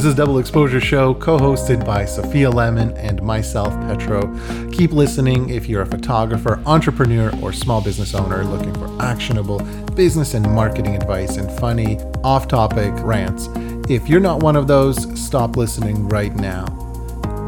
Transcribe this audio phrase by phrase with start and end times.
[0.00, 4.34] This is Double Exposure Show, co hosted by Sophia Lemon and myself, Petro.
[4.72, 9.58] Keep listening if you're a photographer, entrepreneur, or small business owner looking for actionable
[9.94, 13.50] business and marketing advice and funny, off topic rants.
[13.90, 16.64] If you're not one of those, stop listening right now.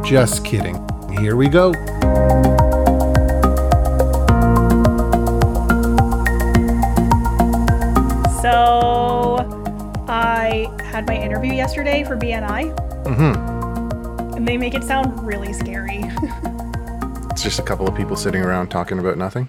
[0.04, 0.76] Just kidding.
[1.20, 1.72] Here we go.
[8.42, 9.01] So
[10.92, 12.74] had my interview yesterday for BNI.
[13.04, 14.36] Mm-hmm.
[14.36, 16.04] And they make it sound really scary.
[17.32, 19.48] It's just a couple of people sitting around talking about nothing.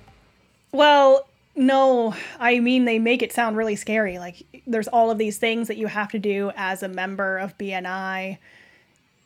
[0.71, 4.17] well, no, I mean they make it sound really scary.
[4.19, 7.55] Like there's all of these things that you have to do as a member of
[7.57, 8.37] BNI.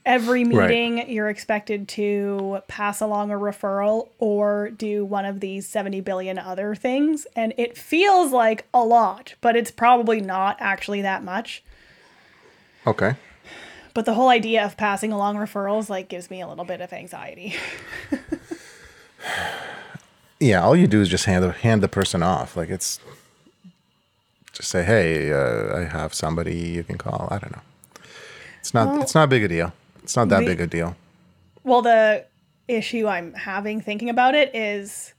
[0.06, 0.70] Every Right.
[0.70, 6.38] meeting you're expected to pass along a referral or do one of these 70 billion
[6.40, 11.64] other things and it feels like a lot, but it's probably not actually that much.
[12.88, 13.16] Okay.
[13.94, 16.92] But the whole idea of passing along referrals like gives me a little bit of
[16.94, 17.56] anxiety.
[20.40, 22.56] Yeah, all you do is just hand the hand the person off.
[22.56, 23.00] Like it's
[24.54, 27.62] just say, "Hey, uh, I have somebody you can call." I don't know.
[28.60, 29.02] It's not.
[29.02, 29.74] it's not big a deal.
[30.04, 30.96] It's not that the- big a deal.
[31.64, 32.24] Well, the
[32.68, 35.14] issue I'm having thinking about it is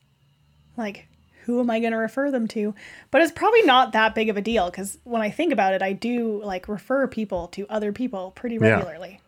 [0.77, 1.08] like,
[1.49, 2.75] who am I going to refer them to?
[3.11, 5.81] But it's probably not that big of a deal because when I think about it,
[5.83, 8.75] I do like refer people to other people pretty Yeah.
[8.75, 9.21] regularly.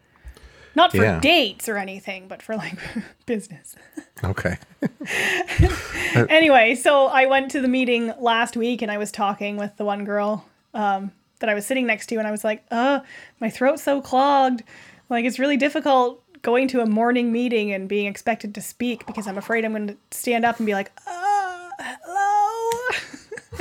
[0.74, 1.18] Not for Yeah.
[1.18, 2.74] dates or anything, but for like
[3.26, 3.74] business.
[4.22, 4.58] Okay.
[6.28, 9.84] anyway, so I went to the meeting last week and I was talking with the
[9.86, 13.00] one girl um, that I was sitting next to, and I was like, uh,
[13.40, 14.62] my throat's so clogged.
[15.08, 19.26] Like, it's really difficult going to a morning meeting and being expected to speak because
[19.26, 21.26] I'm afraid I'm going to stand up and be like, uh.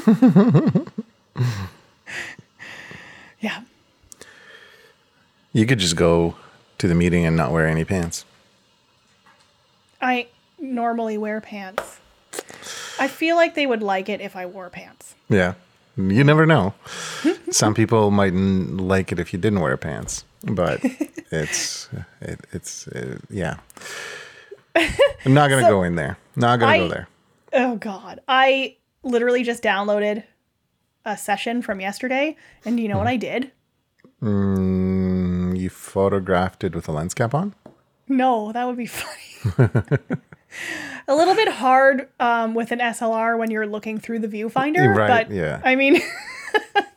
[3.39, 3.61] yeah.
[5.53, 6.35] You could just go
[6.77, 8.25] to the meeting and not wear any pants.
[10.01, 10.27] I
[10.59, 11.99] normally wear pants.
[12.99, 15.15] I feel like they would like it if I wore pants.
[15.29, 15.53] Yeah.
[15.97, 16.73] You never know.
[17.51, 20.79] Some people might n- like it if you didn't wear pants, but
[21.31, 21.89] it's
[22.21, 23.57] it, it's uh, yeah.
[25.25, 26.17] I'm not gonna go in there.
[26.35, 27.07] Not gonna I- go there.
[27.51, 28.19] Oh God.
[28.27, 30.23] I literally just downloaded
[31.05, 33.51] a session from yesterday, and do you know what I did?
[34.21, 37.55] Mm, you photographed it with a lens cap on.
[38.07, 39.99] No, that would be funny.
[41.07, 45.27] a little bit hard um, with an SLR when you're looking through the viewfinder, Right,
[45.27, 45.61] but yeah.
[45.63, 46.01] I mean,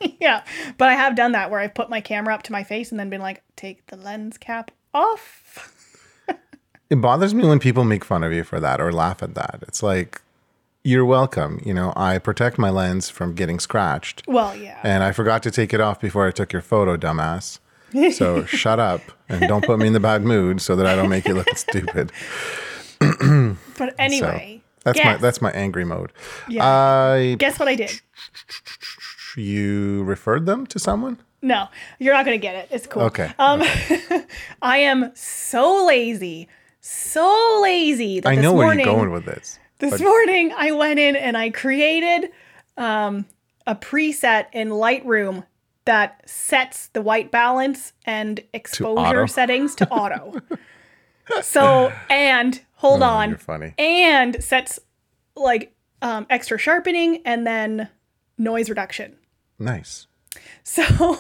[0.21, 0.45] yeah.
[0.79, 2.99] But I have done that where I've put my camera up to my face and
[2.99, 5.69] then been like, take the lens cap off.
[6.91, 9.61] It bothers me when people make fun of you for that or laugh at that.
[9.63, 10.21] It's like
[10.85, 11.61] you're welcome.
[11.65, 14.23] You know, I protect my lens from getting scratched.
[14.27, 14.81] Well, yeah.
[14.83, 17.59] And I forgot to take it off before I took your photo, dumbass.
[18.13, 21.09] So shut up and don't put me in the bad mood so that I don't
[21.11, 22.13] make you look stupid.
[23.79, 26.13] But anyway, so that's my that's my angry mode.
[26.49, 26.65] Yeah.
[26.65, 28.01] I guess what I did?
[29.37, 31.19] you referred them to someone?
[31.41, 31.67] No,
[31.99, 32.69] you're not gonna get it.
[32.71, 33.03] It's cool.
[33.03, 33.33] Okay.
[33.39, 33.63] Um,
[34.63, 36.49] I am so lazy,
[36.81, 38.21] so lazy.
[38.21, 39.59] That I this know where you're going with this.
[39.91, 42.31] This morning, I went in and I created
[42.77, 43.27] um,
[43.67, 45.45] a preset in Lightroom
[45.87, 50.41] that sets the white balance and exposure settings to auto.
[51.43, 53.75] so, and hold Oh, on, You're funny.
[53.79, 54.79] and sets
[55.35, 57.89] like um, extra sharpening and then
[58.39, 59.17] noise reduction.
[59.59, 60.07] Nice.
[60.63, 60.85] So,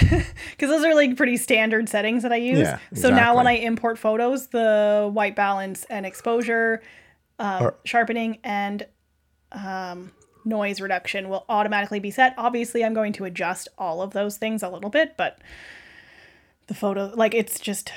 [0.00, 2.58] because those are like pretty standard settings that I use.
[2.58, 6.82] Yeah, So now when I import photos, the white balance and exposure,
[7.40, 8.86] um, Or- sharpening, and
[9.50, 10.12] um,
[10.44, 12.34] noise reduction will automatically be set.
[12.38, 15.40] Obviously, I'm going to adjust all of those things a little bit, but
[16.68, 17.92] the photo, like, it's just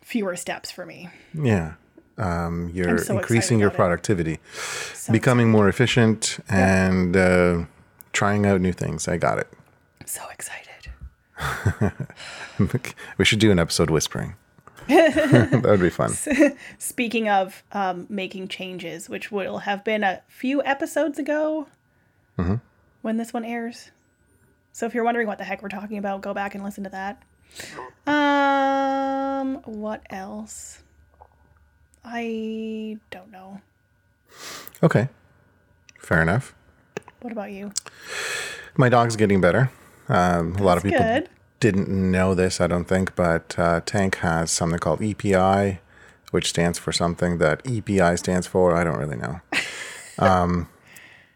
[0.00, 1.08] fewer steps for me.
[1.34, 1.72] Yeah.
[2.18, 4.38] Um, you're so increasing your productivity,
[5.10, 7.64] becoming more efficient, and uh,
[8.12, 9.08] trying out new things.
[9.08, 9.48] I got it.
[10.00, 10.66] I'm so excited.
[13.18, 14.34] we should do an episode whispering.
[15.50, 16.10] that would be fun.
[16.78, 21.68] Speaking of um, making changes, which will have been a few episodes ago
[22.38, 22.54] Mm-hmm.
[23.02, 23.90] when this one airs.
[24.72, 26.90] So if you're wondering what the heck we're talking about, go back and listen to
[26.90, 27.22] that.
[28.06, 30.82] Um, what else?
[32.04, 33.60] I don't know.
[34.82, 35.08] Okay.
[35.98, 36.54] Fair enough.
[37.20, 37.72] What about you?
[38.76, 39.70] My dog's getting better.
[40.08, 41.28] Um, a lot of people good.
[41.60, 45.78] Didn't know this, I don't think, but uh, Tank has something called EPI,
[46.30, 48.74] which stands for something that EPI stands for.
[48.74, 49.40] I don't really know.
[50.18, 50.68] um,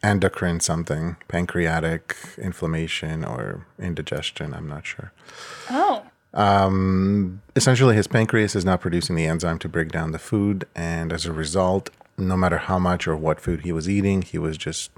[0.03, 4.53] endocrine something, pancreatic inflammation or indigestion.
[4.55, 5.13] I'm not sure.
[5.71, 10.67] Oh, Um, essentially, his pancreas is not producing the enzyme to break down the food,
[10.75, 14.39] and as a result, no matter how much or what food he was eating, he
[14.39, 14.91] was just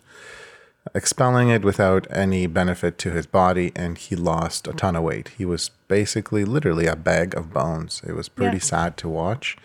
[0.95, 5.29] expelling it without any benefit to his body, and he lost a ton of weight.
[5.37, 8.03] He was basically literally a bag of bones.
[8.07, 8.63] It was pretty Yeah.
[8.63, 9.57] sad to watch.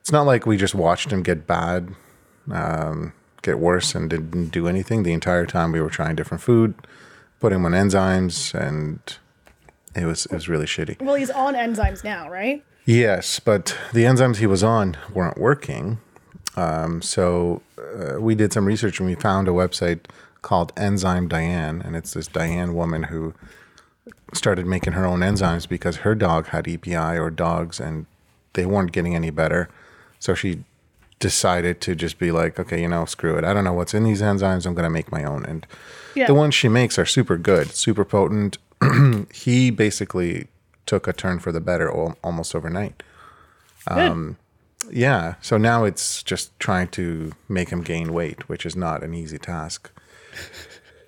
[0.00, 1.94] It's not like we just watched him get bad,
[2.50, 3.12] um,
[3.42, 5.02] get worse, and didn't do anything.
[5.04, 6.74] The entire time we were trying different food,
[7.40, 8.98] putting him on enzymes, and
[9.94, 11.00] it was it was really shitty.
[11.00, 12.64] Well, he's on enzymes now, right?
[12.84, 15.98] Yes, but the enzymes he was on weren't working.
[16.56, 20.00] Um, so uh, we did some research and we found a website
[20.42, 23.34] called Enzyme Diane, and it's this Diane woman who
[24.34, 28.06] started making her own enzymes because her dog had EPI or dogs, and
[28.54, 29.68] they weren't getting any better.
[30.18, 30.64] So she
[31.20, 33.44] decided to just be like, okay, you know, screw it.
[33.44, 34.66] I don't know what's in these enzymes.
[34.66, 35.44] I'm going to make my own.
[35.46, 35.66] And
[36.14, 36.26] Yeah.
[36.26, 38.58] the ones she makes are super good, super potent.
[39.32, 40.48] he basically
[40.86, 43.02] took a turn for the better al- almost overnight.
[43.88, 43.98] Good.
[43.98, 44.36] Um,
[44.90, 45.34] yeah.
[45.40, 49.38] So now it's just trying to make him gain weight, which is not an easy
[49.38, 49.90] task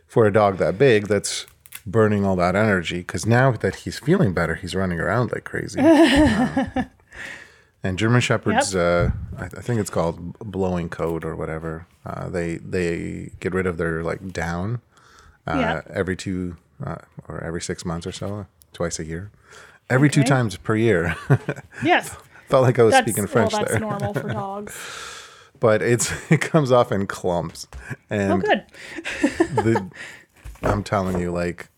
[0.06, 1.46] for a dog that big that's
[1.86, 2.98] burning all that energy.
[2.98, 5.80] Because now that he's feeling better, he's running around like crazy.
[5.80, 6.84] Uh,
[7.82, 11.86] and German Shepherds, uh, I, I think it's called blowing coat or whatever.
[12.06, 14.80] Uh, they they get rid of their like down
[15.46, 15.82] uh, Yeah.
[15.90, 16.96] every two uh,
[17.28, 19.30] or every six months or so, twice a year,
[19.90, 21.14] every two times per year.
[21.82, 22.16] yes.
[22.48, 23.80] Felt like I was That's, speaking French well, that's there.
[23.80, 24.74] normal for dogs.
[25.60, 28.64] But it's it comes off in clumps Oh, and good.
[29.22, 29.90] the
[30.62, 31.68] i'm telling you like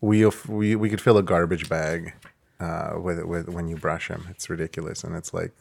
[0.00, 2.14] we we we could fill a garbage bag
[2.60, 5.52] uh with with when you brush him it's ridiculous and it's like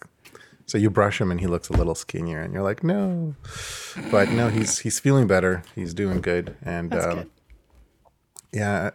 [0.65, 3.35] so you brush him and he looks a little skinnier and you're like no
[4.11, 7.29] but no he's he's feeling better he's doing good and um good.
[8.53, 8.89] yeah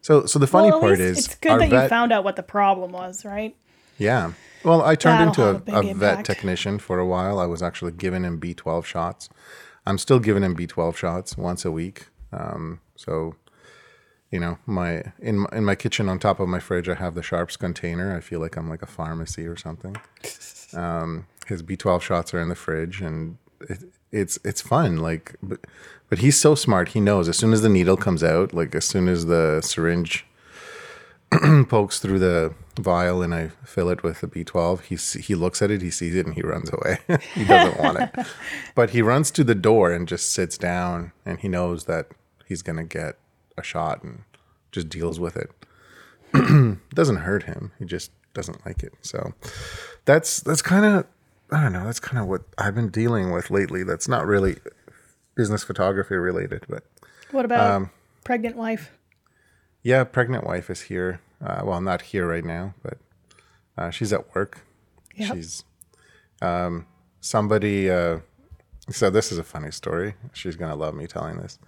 [0.00, 2.24] so so the funny well, part is it's good our that vet- you found out
[2.24, 3.56] what the problem was, right?
[3.96, 4.32] Yeah.
[4.64, 7.38] Well, I turned into a a, a vet technician for a while.
[7.38, 9.28] I was actually giving him B12 shots.
[9.86, 12.06] I'm still giving him B12 shots once a week.
[12.32, 13.36] Um, so,
[14.30, 17.14] you know, my in my- in my kitchen on top of my fridge, I have
[17.14, 18.16] the Sharps container.
[18.16, 19.96] I feel like I'm like a pharmacy or something.
[20.74, 24.96] Um, his B12 shots are in the fridge, and it, it's it's fun.
[24.96, 25.60] Like, but
[26.08, 26.88] but he's so smart.
[26.88, 30.26] He knows as soon as the needle comes out, like as soon as the syringe
[31.68, 34.82] pokes through the vial and I fill it with the B12.
[34.82, 36.98] He he looks at it, he sees it, and he runs away.
[37.34, 38.26] he doesn't want it,
[38.74, 42.08] but he runs to the door and just sits down, and he knows that
[42.46, 43.16] he's gonna get
[43.56, 44.22] a shot and
[44.72, 45.50] just deals with it.
[46.94, 47.72] doesn't hurt him.
[47.78, 48.92] He just doesn't like it.
[49.02, 49.32] So
[50.04, 51.06] that's that's kind of
[51.50, 51.84] I don't know.
[51.84, 53.84] That's kind of what I've been dealing with lately.
[53.84, 54.56] That's not really
[55.36, 56.84] business photography related, but
[57.30, 57.90] What about Um,
[58.24, 58.90] pregnant wife?
[59.82, 61.20] yeah, pregnant wife is here.
[61.44, 62.98] Uh, well, not here right now, but
[63.76, 64.62] uh, she's at work.
[65.16, 65.34] Yep.
[65.34, 65.64] She's
[66.40, 66.86] um,
[67.20, 67.90] somebody.
[67.90, 68.20] Uh,
[68.90, 70.14] so this is a funny story.
[70.32, 71.58] She's gonna love me telling this.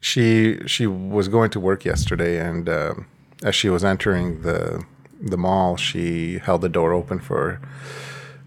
[0.00, 3.06] she she was going to work yesterday, and um,
[3.42, 4.82] as she was entering the
[5.20, 7.60] the mall, she held the door open for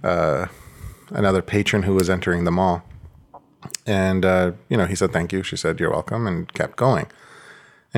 [0.03, 0.47] uh,
[1.09, 2.83] another patron who was entering the mall.
[3.85, 5.43] And uh, you know, he said thank you.
[5.43, 7.07] She said you're welcome, and kept going.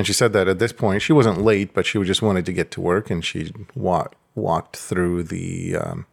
[0.00, 2.54] And she said that at this point she wasn't late, but she just wanted to
[2.54, 5.76] get to work, and she walked through the.
[5.76, 6.06] Um,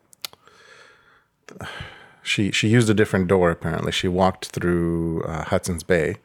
[2.22, 3.94] she she used a different door apparently.
[3.94, 6.18] She walked through uh, Hudson's Bay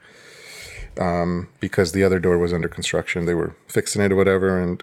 [0.98, 3.26] um, because the other door was under construction.
[3.26, 4.82] They were fixing it or whatever, and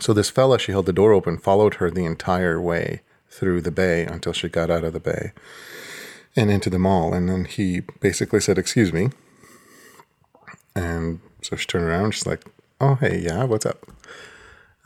[0.00, 3.70] so this fella she held the door open, followed her the entire way through the
[3.70, 5.30] bay until she got out of the bay
[6.34, 9.10] and into the mall, and then he basically said, "Excuse me."
[10.74, 12.12] And so she turned around.
[12.12, 12.44] She's like,
[12.80, 13.86] "Oh, hey, yeah, what's up?"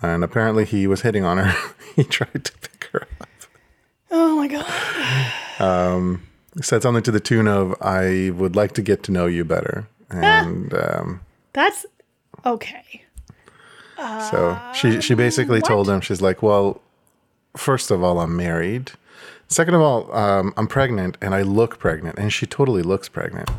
[0.02, 1.54] And apparently, he was hitting on her.
[1.96, 3.28] he tried to pick her up.
[4.10, 4.66] Oh my god.
[6.54, 9.44] He said something to the tune of, "I would like to get to know you
[9.44, 11.20] better." And um,
[11.54, 11.86] That's
[12.44, 13.02] okay.
[14.30, 16.80] so she she basically told him, she's like, "Well,
[17.56, 18.92] first of all, I'm married.
[19.48, 23.50] Second of all, um, I'm pregnant, and I look pregnant, and she totally looks pregnant.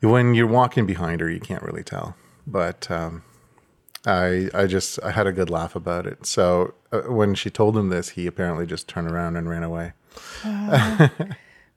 [0.00, 3.22] When you're walking behind her, you can't really tell, but." Um,
[4.06, 6.24] I I just I had a good laugh about it.
[6.24, 9.92] So uh, when she told him this, he apparently just turned around and ran away.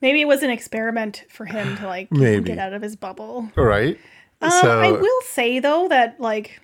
[0.02, 2.46] Maybe it was an experiment for him to like Maybe.
[2.46, 3.52] get out of his bubble.
[3.56, 4.00] Right?
[4.42, 6.62] Um, I will say though that like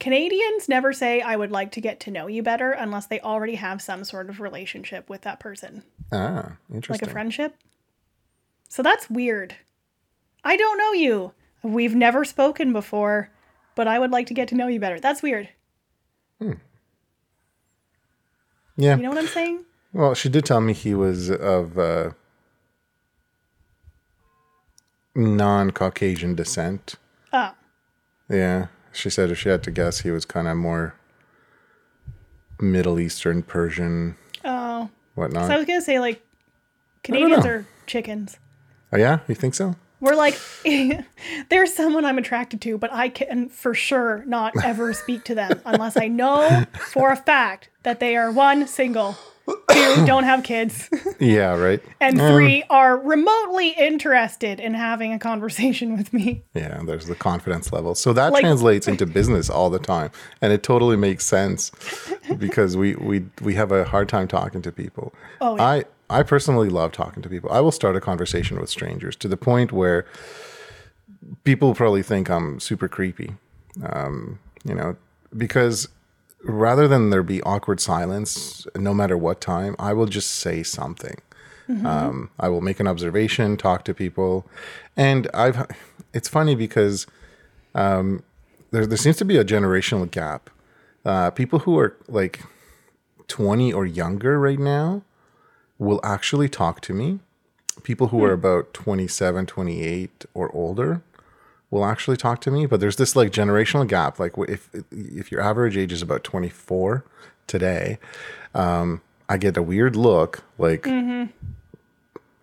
[0.00, 3.54] Canadians never say I would like to get to know you better unless they already
[3.54, 7.06] have some sort of relationship with that person, ah, interesting.
[7.06, 7.56] like a friendship.
[8.68, 9.56] So that's weird.
[10.44, 11.32] I don't know you.
[11.62, 13.30] We've never spoken before,
[13.74, 15.00] but I would like to get to know you better.
[15.00, 15.48] That's weird.
[18.78, 18.96] Yeah.
[18.96, 19.64] You know what I'm saying?
[19.92, 22.12] Well, she did tell me he was of uh,
[25.16, 26.94] non-Caucasian descent.
[27.32, 27.52] Oh,
[28.28, 30.94] Yeah, she said if she had to guess, he was kind of more
[32.60, 34.88] Middle Eastern, Persian, oh.
[35.16, 35.48] whatnot.
[35.48, 36.22] So I was gonna say like
[37.02, 38.38] Canadians are chickens.
[38.92, 39.74] Oh yeah, you think so?
[40.00, 40.38] We're like,
[41.48, 45.60] there's someone I'm attracted to, but I can for sure not ever speak to them
[45.64, 49.16] unless I know for a fact that they are one, single,
[49.48, 49.54] two,
[50.06, 51.82] don't have kids, Yeah, right.
[52.00, 56.44] and three, are remotely interested in having a conversation with me.
[56.54, 57.96] Yeah, there's the confidence level.
[57.96, 61.72] So that Like- translates into business all the time, and it totally makes sense
[62.38, 65.12] because we we we have a hard time talking to people.
[65.40, 65.64] Oh, yeah.
[65.64, 67.50] I I personally love talking to people.
[67.52, 70.06] I will start a conversation with strangers to the point where
[71.44, 73.34] people probably think I'm super creepy.
[73.82, 74.96] Um, you know,
[75.36, 75.88] because
[76.42, 81.16] rather than there be awkward silence, no matter what time, I will just say something.
[81.86, 84.46] Um, I will make an observation, talk to people,
[84.96, 85.70] and I've.
[86.14, 87.06] It's funny because
[87.74, 88.22] um,
[88.70, 90.48] there there seems to be a generational gap.
[91.04, 92.40] Uh, people who are like
[93.26, 95.02] twenty or younger right now
[95.78, 97.20] will actually talk to me.
[97.82, 101.00] People who are about 27, 28 or older
[101.70, 104.18] will actually talk to me, but there's this like generational gap.
[104.18, 107.04] Like if if your average age is about 24
[107.46, 107.98] today,
[108.54, 110.86] um, I get a weird look like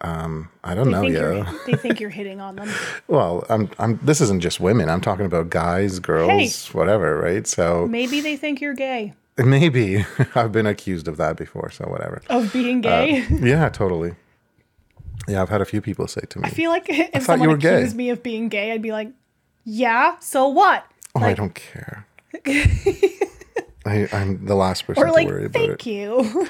[0.01, 1.51] um, I don't know, yeah.
[1.65, 2.69] they think you're hitting on them.
[3.07, 4.89] Well, I'm I'm this isn't just women.
[4.89, 7.47] I'm talking about guys, girls, whatever, right?
[7.47, 9.13] So Maybe they think you're gay.
[9.45, 12.21] maybe I've been accused of that before, so whatever.
[12.29, 13.23] Of being gay.
[13.25, 14.15] Um, yeah, totally.
[15.27, 17.57] Yeah, I've had a few people say to me, I feel like if someone were
[17.57, 17.75] gay.
[17.77, 19.09] accused me of being gay, I'd be like,
[19.63, 20.85] yeah, so what?
[21.15, 22.05] "Oh, I don't care."
[23.87, 25.91] I, I'm the last person Or to like, worry about thank it.
[25.91, 26.47] you.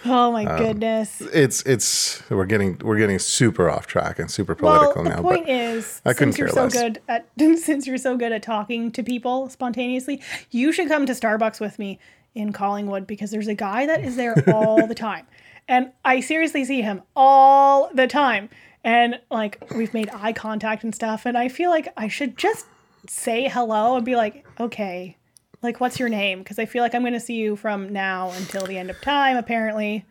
[0.04, 1.20] oh my Um, goodness.
[1.20, 5.22] It's it's we're getting we're getting super off track and super political Well, the now.
[5.22, 6.72] point But is, I couldn't since you're so less.
[6.74, 11.12] good at since you're so good at talking to people spontaneously, you should come to
[11.12, 11.98] Starbucks with me
[12.34, 15.26] in Collingwood because there's a guy that is there all the time,
[15.66, 18.48] and I seriously see him all the time,
[18.84, 22.66] and like we've made eye contact and stuff, and I feel like I should just
[23.08, 25.16] say hello and be like, okay,
[25.62, 26.38] like what's your name?
[26.40, 29.00] Because I feel like I'm going to see you from now until the end of
[29.00, 29.36] time.
[29.36, 30.04] Apparently.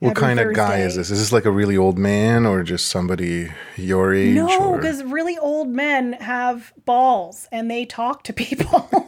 [0.00, 1.10] what kind of guy is this?
[1.10, 4.34] Is this like a really old man or just somebody your age?
[4.34, 8.88] No, because really old men have balls and they talk to people.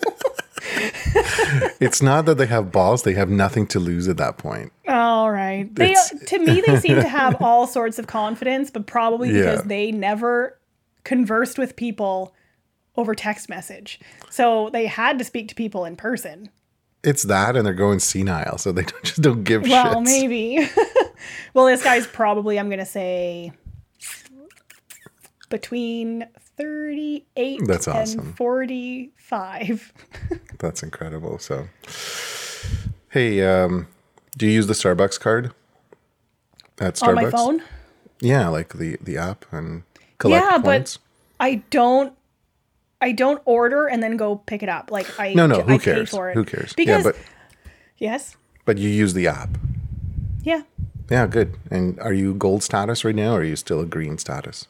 [1.81, 4.73] it's not that they have balls; they have nothing to lose at that point.
[4.88, 5.73] all right.
[5.75, 5.95] They
[6.26, 9.67] to me they seem to have all sorts of confidence, but probably because Yeah.
[9.69, 10.59] they never
[11.05, 12.35] conversed with people
[12.97, 14.00] over text message.
[14.31, 16.50] So they had to speak to people in person.
[17.03, 19.71] It's that, and they're going senile, so they don't, just don't give shit.
[19.71, 20.05] Well, shits.
[20.05, 20.69] maybe.
[21.55, 23.53] well, this guy's probably I'm going to say
[25.49, 26.26] between
[26.57, 28.21] 38 That's awesome.
[28.21, 29.93] and 45.
[30.59, 31.38] That's incredible.
[31.38, 31.69] So,
[33.11, 33.88] hey, um,
[34.37, 35.53] do you use the Starbucks card
[36.79, 37.09] at Starbucks?
[37.09, 37.62] On my phone?
[38.21, 39.83] Yeah, like the the app and
[40.19, 40.97] collect Yeah, points.
[40.97, 42.15] but I don't.
[43.00, 44.91] I don't order and then go pick it up.
[44.91, 46.11] Like I no, no, I who pay cares?
[46.11, 46.35] for it.
[46.35, 46.73] Who cares?
[46.73, 47.17] Because yeah, but
[47.99, 49.50] yes, but you use the app.
[50.43, 50.62] yeah.
[51.09, 51.55] Yeah, good.
[51.71, 54.67] And are you gold status right now, or are you still a green status?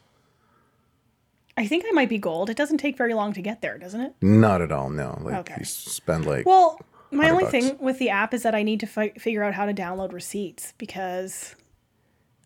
[1.56, 2.50] I think I might be gold.
[2.50, 4.14] It doesn't take very long to get there, doesn't it?
[4.21, 4.90] Not at all.
[4.90, 5.54] No, like Okay.
[5.61, 6.78] you spend like Well,
[7.11, 7.52] my only bucks.
[7.52, 10.12] thing with the app is that I need to fi- figure out how to download
[10.12, 11.56] receipts because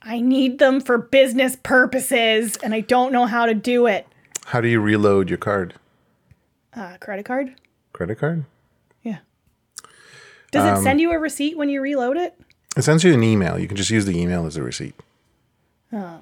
[0.02, 4.06] I need them for business purposes and I don't know how to do it.
[4.47, 5.75] How do you reload your card?
[6.75, 7.54] Uh, credit card?
[7.92, 8.44] Credit card?
[9.02, 9.18] Yeah.
[10.52, 12.35] Does Um, it send you a receipt when you reload it?
[12.76, 13.59] It sends you an email.
[13.59, 14.94] You can just use the email as a receipt.
[15.92, 16.20] Oh.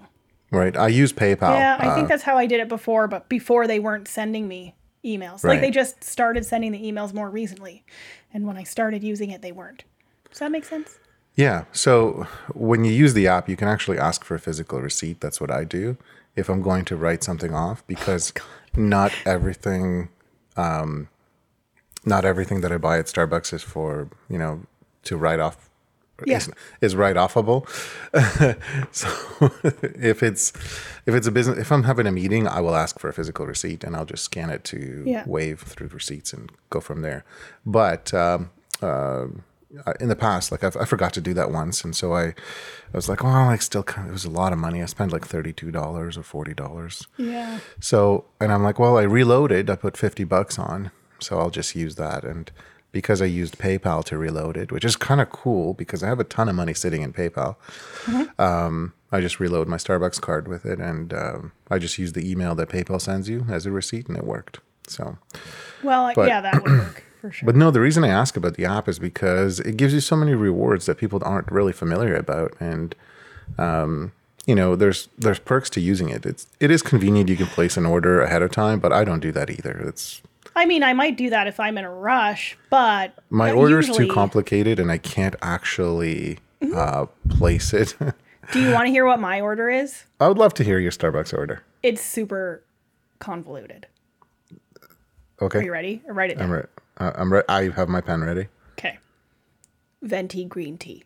[0.51, 0.75] Right.
[0.77, 1.51] I use PayPal.
[1.55, 4.49] Yeah, I Uh, think that's how I did it before, but before they weren't sending
[4.49, 5.45] me emails.
[5.45, 5.53] Right.
[5.53, 7.85] Like they just started sending the emails more recently.
[8.33, 9.85] And when I started using it, they weren't.
[10.31, 10.99] Does that make sense?
[11.35, 11.65] Yeah.
[11.73, 15.21] So when you use the app, you can actually ask for a physical receipt.
[15.21, 15.99] That's what I do
[16.39, 18.33] if I'm going to write something off because
[18.77, 20.09] not everything,
[20.57, 21.09] um,
[22.05, 24.63] not everything that I buy at Starbucks is for you know
[25.05, 25.65] to write off.
[26.27, 26.39] Yeah.
[26.39, 27.63] Is, is write offable.
[28.93, 29.09] so
[30.01, 30.53] if it's
[31.07, 33.47] if it's a business if I'm having a meeting, I will ask for a physical
[33.47, 35.23] receipt and I'll just scan it to Yeah.
[35.29, 37.25] wave through receipts and go from there.
[37.65, 38.51] But um,
[38.83, 39.27] uh,
[40.01, 42.35] in the past, like I've, I forgot to do that once, and so I, I
[42.95, 44.83] was like, well, like still, kind of, it was a lot of money.
[44.83, 47.07] I spent like thirty two dollars or forty dollars.
[47.19, 47.59] Yeah.
[47.81, 49.69] So, and I'm like, well, I reloaded.
[49.69, 50.91] I put 50 bucks on.
[51.21, 52.25] So I'll just use that.
[52.25, 52.51] And
[52.93, 56.21] because I used PayPal to reload it, which is kind of cool because I have
[56.21, 57.57] a ton of money sitting in PayPal,
[58.39, 60.79] um, I just reload my Starbucks card with it.
[60.79, 64.17] And um, I just use the email that PayPal sends you as a receipt, and
[64.17, 64.61] it worked.
[64.87, 65.19] So,
[65.83, 67.47] Well, But- yeah, that would work for sure.
[67.47, 70.17] but no, the reason I ask about the app is because it gives you so
[70.17, 72.55] many rewards that people aren't really familiar about.
[72.61, 72.95] And,
[73.59, 74.13] um,
[74.47, 76.25] you know, there's there's perks to using it.
[76.25, 77.29] It's it is convenient.
[77.29, 79.73] You can place an order ahead of time, but I don't do that either.
[79.87, 80.23] It's
[80.57, 83.89] I mean, I might do that if I'm in a rush, but My order is
[83.89, 86.39] usually- too complicated and I can't actually
[86.75, 87.95] uh, place it.
[88.53, 90.05] Do you want to hear what my order is?
[90.19, 91.63] I would love to hear your Starbucks order.
[91.83, 92.65] It's super
[93.19, 93.87] convoluted.
[95.41, 95.59] Okay.
[95.59, 96.03] Are you ready?
[96.07, 96.45] Write it down.
[96.47, 96.69] I'm ready.
[96.99, 98.49] Uh, I'm re- I have my pen ready.
[98.79, 98.99] Okay.
[100.03, 101.05] Venti green tea.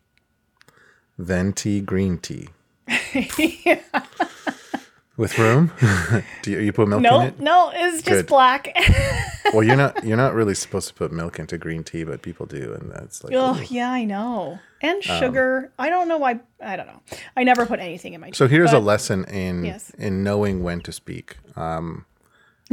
[1.17, 2.49] Venti green tea.
[5.15, 5.71] With room?
[6.41, 7.39] Do you, you put milk in No, it?
[7.39, 8.27] no, no, it's just Good.
[8.27, 8.75] black.
[9.53, 12.47] Well, you're not you're not really supposed to put milk into green tea, but people
[12.47, 13.33] do, and that's like.
[13.35, 14.53] oh, yeah, I know.
[14.53, 15.71] Um, And sugar.
[15.77, 16.39] I don't know why.
[16.63, 17.01] I don't know.
[17.37, 18.35] I never put anything in my tea.
[18.37, 19.91] So here's a lesson in Yes.
[19.91, 21.37] in knowing when to speak.
[21.55, 22.05] Um,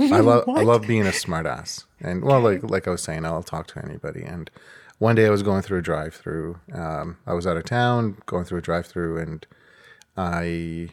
[0.00, 3.42] I love I love being a smartass, and well, like like I was saying, I'll
[3.42, 4.22] talk to anybody.
[4.22, 4.50] And
[4.98, 6.58] one day I was going through a drive-through.
[6.72, 9.46] Um, I was out of town, going through a drive-through, and
[10.16, 10.88] I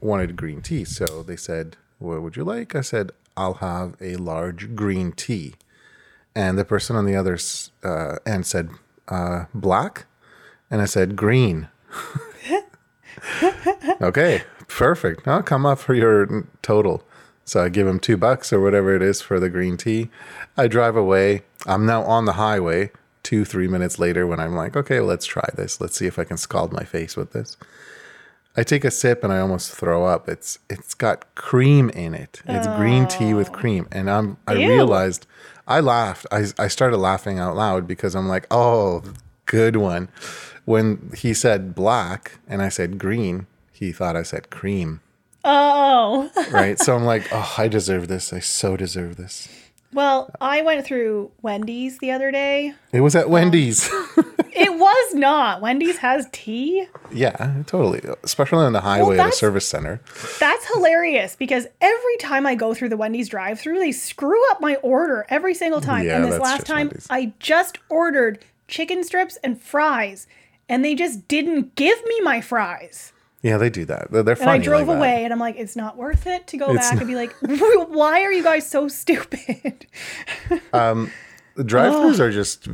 [0.00, 0.84] wanted green tea.
[0.84, 5.54] So they said, "What would you like?" I said, "I'll have a large green tea."
[6.34, 7.38] And the person on the other
[7.82, 8.70] uh, end said,
[9.08, 10.06] uh, "Black,"
[10.70, 11.68] and I said, "Green."
[14.00, 15.26] okay, perfect.
[15.26, 17.02] I'll come up for your total.
[17.44, 20.08] So I give him two bucks or whatever it is for the green tea.
[20.56, 21.42] I drive away.
[21.66, 22.90] I'm now on the highway.
[23.22, 25.80] Two, three minutes later, when I'm like, okay, let's try this.
[25.80, 27.56] Let's see if I can scald my face with this.
[28.56, 30.28] I take a sip and I almost throw up.
[30.28, 32.42] It's it's got cream in it.
[32.46, 33.52] It's green tea with oh.
[33.52, 34.68] cream, and I'm I Ew.
[34.68, 35.26] realized
[35.68, 36.26] I laughed.
[36.32, 39.02] I I started laughing out loud because I'm like, oh,
[39.46, 40.08] good one.
[40.64, 45.00] When he said black and I said green, he thought I said cream.
[45.44, 46.30] Oh.
[46.50, 46.78] Right.
[46.78, 48.32] so I'm like, oh, I deserve this.
[48.32, 49.48] I so deserve this.
[49.92, 52.74] Well, I went through Wendy's the other day.
[52.92, 53.90] It was at um, Wendy's.
[54.52, 55.62] It was not.
[55.62, 56.86] Wendy's has tea.
[57.12, 58.02] yeah, totally.
[58.22, 60.00] Especially on the highway at a service center.
[60.38, 64.60] That's hilarious because every time I go through the Wendy's drive through, they screw up
[64.60, 66.04] my order every single time.
[66.04, 67.06] Yeah, and this last time, Wendy's.
[67.08, 70.26] I just ordered chicken strips and fries,
[70.68, 73.12] and they just didn't give me my fries.
[73.42, 74.10] Yeah, they do that.
[74.10, 76.56] They're, they're And I drove like away, and I'm like, it's not worth it to
[76.58, 79.86] go It's back and be like, why are you guys so stupid?
[80.74, 81.10] um,
[81.56, 82.68] The drive-throughs are just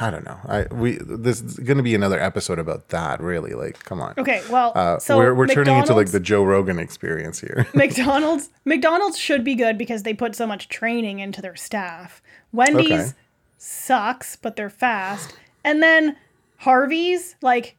[0.00, 0.38] I don't know.
[0.46, 3.52] I we this is going to be another episode about that really.
[3.54, 4.14] Like come on.
[4.18, 7.66] Okay, well, Uh, so we're we're turning into like the Joe Rogan experience here.
[7.74, 12.22] McDonald's McDonald's should be good because they put so much training into their staff.
[12.52, 13.10] Wendy's Okay.
[13.58, 15.34] sucks, but they're fast.
[15.64, 16.16] And then
[16.58, 17.76] Harvey's, like,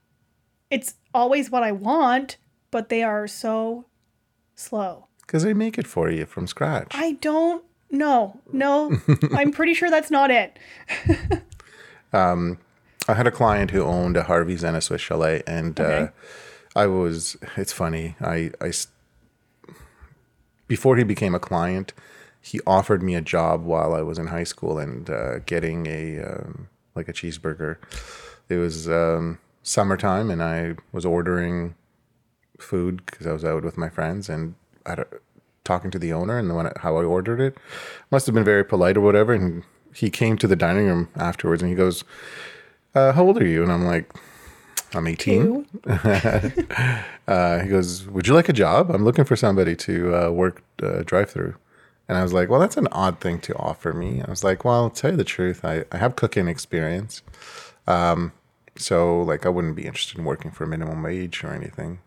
[0.70, 2.38] it's always what I want,
[2.72, 3.86] but they are so
[4.56, 5.08] slow.
[5.28, 6.92] Cuz they make it for you from scratch.
[6.94, 8.40] I don't know.
[8.52, 8.98] No,
[9.34, 10.58] I'm pretty sure that's not it.
[12.14, 12.58] um,
[13.08, 16.04] I had a client who owned a Harvey's and a Swiss Chalet, and Okay.
[16.04, 16.08] uh,
[16.76, 17.36] I was.
[17.58, 18.16] It's funny.
[18.22, 18.72] I, I
[20.68, 21.94] before he became a client,
[22.42, 26.20] he offered me a job while I was in high school and uh, getting a
[26.24, 27.78] um, like a cheeseburger.
[28.50, 31.76] It was um, summertime, and I was ordering
[32.60, 35.06] food because I was out with my friends and I a,
[35.64, 37.58] talking to the owner and the one how I ordered it
[38.10, 39.34] must have been very polite or whatever.
[39.34, 42.04] And he came to the dining room afterwards and he goes,
[42.96, 44.12] uh, "How old are you?" And I'm like,
[44.94, 45.66] "I'm 18."
[47.28, 48.90] Uh, he goes, "Would you like a job?
[48.90, 51.56] I'm looking for somebody to uh, work uh, drive-through."
[52.10, 54.66] And I was like, "Well, that's an odd thing to offer me." I was like,
[54.66, 55.64] "Well, I'll tell you the truth.
[55.64, 57.22] I, I have cooking experience,
[57.88, 58.34] um,
[58.82, 62.00] so like I wouldn't be interested in working for minimum wage or anything,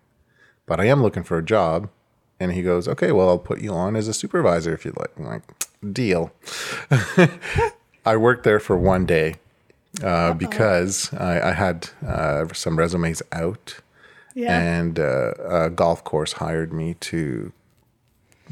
[0.67, 1.89] but I am looking for a job."
[2.41, 5.11] And he goes, "Okay, well, I'll put you on as a supervisor if you'd like."
[5.17, 5.43] I'm like,
[5.93, 6.33] "Deal."
[8.07, 9.37] I worked there for one day
[10.03, 13.77] uh, because I, I had uh, some resumes out
[14.35, 14.59] Yeah.
[14.61, 17.53] and uh, a golf course hired me to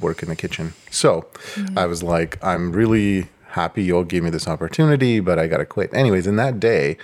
[0.00, 0.72] work in the kitchen.
[0.90, 1.26] So
[1.76, 5.66] I was like, I'm really happy you'll give me this opportunity, but I got to
[5.66, 5.92] quit.
[5.92, 6.96] Anyways, in that day,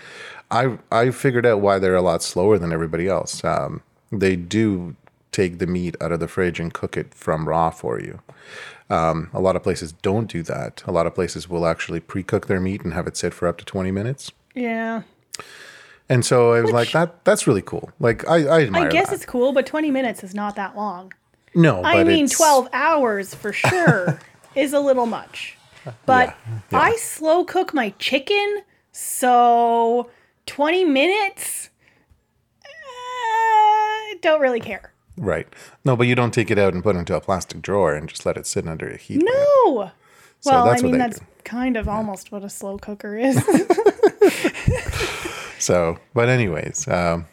[0.50, 3.42] I I figured out why they're a lot slower than everybody else.
[3.44, 4.96] Um, they do
[5.32, 8.20] take the meat out of the fridge and cook it from raw for you.
[8.90, 10.82] Um, a lot of places don't do that.
[10.86, 13.58] A lot of places will actually pre-cook their meat and have it sit for up
[13.58, 14.32] to 20 minutes.
[14.54, 15.02] yeah.
[16.10, 17.90] And so I was like, that that's really cool.
[18.00, 19.16] Like I, I admire I guess that.
[19.16, 21.12] it's cool, but 20 minutes is not that long.
[21.54, 24.18] no, I mean, 12 hours for sure
[24.54, 25.58] is a little much.
[26.06, 26.34] But
[26.72, 26.78] yeah.
[26.78, 30.08] I slow cook my chicken, so
[30.48, 31.70] 20 minutes,
[32.64, 34.92] uh, don't really care.
[35.16, 35.46] Right.
[35.84, 38.08] No, but you don't take it out and put it into a plastic drawer and
[38.08, 39.22] just let it sit under a heat.
[39.22, 39.28] lamp.
[39.28, 39.90] No.
[40.40, 41.26] So well, I mean, that's do.
[41.44, 43.36] kind of almost what a slow cooker is.
[45.58, 47.26] So, but anyways, um,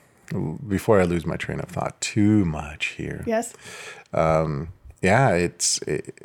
[0.68, 3.54] before I lose my train of thought too much here, yes.
[5.02, 6.20] yeah, it's it,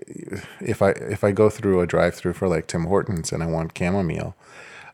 [0.61, 3.77] if I if I go through a drive-through for like Tim Hortons and I want
[3.77, 4.35] chamomile,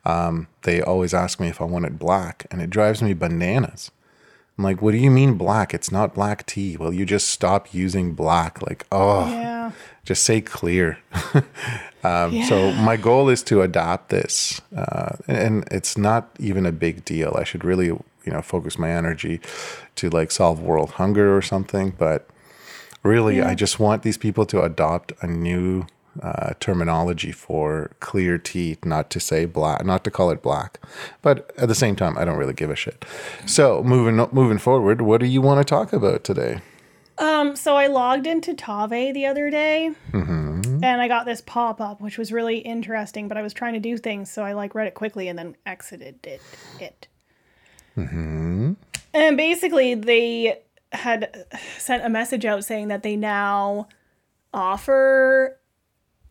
[0.06, 3.90] um, they always ask me if I want it black, and it drives me bananas.
[4.56, 5.74] I'm like, what do you mean black?
[5.74, 6.76] It's not black tea.
[6.78, 8.62] Well, you just stop using black.
[8.62, 9.72] Like, oh, Yeah.
[10.04, 10.98] just say clear.
[12.04, 16.72] um, So my goal is to adopt this, uh, and, and it's not even a
[16.72, 17.36] big deal.
[17.36, 19.40] I should really, you know, focus my energy
[19.96, 21.90] to like solve world hunger or something.
[21.98, 22.26] But
[23.02, 25.84] really, I just want these people to adopt a new
[26.22, 30.80] uh, terminology for clear tea, not to say black, not to call it black.
[31.22, 33.04] But at the same time, I don't really give a shit.
[33.46, 36.60] So moving moving forward, what do you want to talk about today?
[37.18, 40.84] Um, so I logged into Tave the other day Mm-hmm.
[40.84, 43.80] and I got this pop up, which was really interesting, but I was trying to
[43.80, 46.42] do things, so I like read it quickly and then exited it.
[46.78, 47.08] it.
[47.96, 48.74] Mm-hmm.
[49.14, 50.60] And basically, they
[50.92, 51.46] had
[51.78, 53.88] sent a message out saying that they now
[54.52, 55.58] offer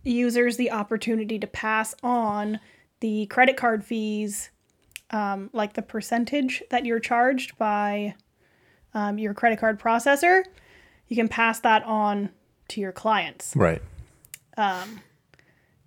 [0.05, 2.59] users the opportunity to pass on
[3.01, 4.51] the credit card fees,
[5.11, 8.15] um, like the percentage that you're charged by
[8.93, 10.43] um, your credit card processor.
[11.07, 12.29] You can pass that on
[12.69, 13.53] to your clients.
[13.55, 13.81] Right.
[14.57, 15.01] Um,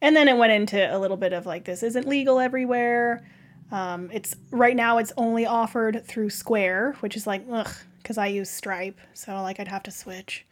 [0.00, 3.26] And then it went into a little bit of like this isn't legal everywhere.
[3.72, 8.28] Um, it's right now it's only offered through Square, which is like ugh, because I
[8.28, 10.46] use Stripe, so like I'd have to switch.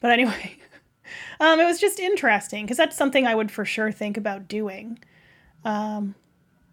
[0.00, 0.56] But anyway,
[1.40, 4.98] um, it was just interesting because that's something I would for sure think about doing.
[5.64, 6.14] Um,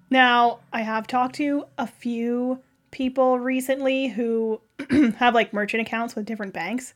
[0.10, 2.60] now I have talked to a few
[2.92, 4.62] people recently who
[5.18, 6.94] have like merchant accounts with different banks.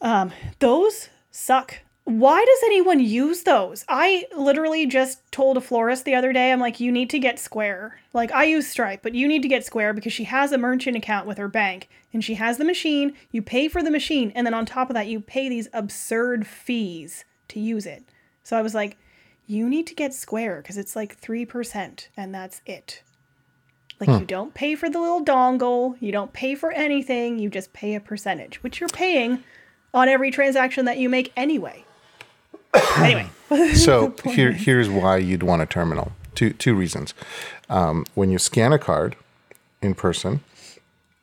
[0.00, 1.80] Um, those suck.
[2.04, 3.82] Why does anyone use those?
[3.88, 7.38] I literally just told a florist the other day, I'm like, you need to get
[7.38, 7.98] Square.
[8.12, 10.98] Like, I use Stripe, but you need to get Square because she has a merchant
[10.98, 13.14] account with her bank and she has the machine.
[13.30, 16.46] You pay for the machine, and then on top of that, you pay these absurd
[16.46, 18.04] fees to use it.
[18.42, 18.98] So I was like,
[19.46, 23.02] you need to get Square because it's like 3%, and that's it.
[23.98, 24.18] Like, hmm.
[24.18, 27.94] you don't pay for the little dongle, you don't pay for anything, you just pay
[27.94, 29.42] a percentage, which you're paying
[29.94, 31.84] on every transaction that you make anyway.
[32.98, 33.28] Anyway,
[33.74, 36.12] So here, here's why you'd want a terminal.
[36.34, 37.14] Two two reasons.
[37.68, 39.16] Um, when you scan a card
[39.80, 40.40] in person,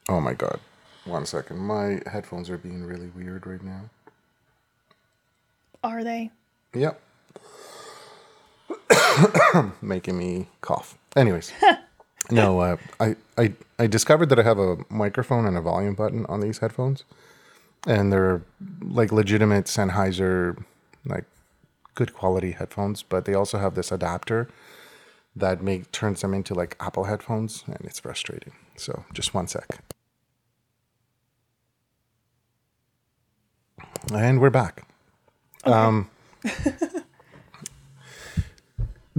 [0.07, 0.59] oh my god,
[1.05, 3.89] one second, my headphones are being really weird right now.
[5.83, 6.31] are they?
[6.73, 7.01] Yep,
[9.81, 10.97] making me cough.
[11.15, 11.51] Anyways,
[12.31, 16.25] no, uh, I I I discovered that I have a microphone and a volume button
[16.27, 17.03] on these headphones,
[17.85, 18.41] and they're
[18.81, 20.63] like legitimate Sennheiser,
[21.05, 21.25] like
[21.95, 24.47] good quality headphones, but they also have this adapter
[25.35, 28.53] that make turns them into like Apple headphones, and it's frustrating.
[28.75, 29.79] So just one sec.
[34.13, 34.85] And we're back.
[35.63, 36.09] Um,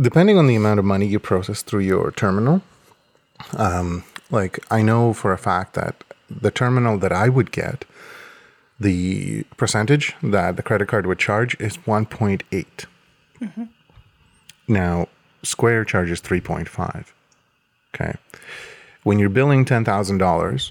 [0.01, 2.63] depending on the amount of money you process through your terminal,
[3.57, 7.85] um, like I know for a fact that the terminal that I would get,
[8.83, 12.87] the percentage that the credit card would charge is 1.8.
[14.69, 15.09] Now,
[15.43, 17.07] Square charges 3.5.
[17.95, 18.15] Okay.
[19.03, 20.71] When you're billing $10,000,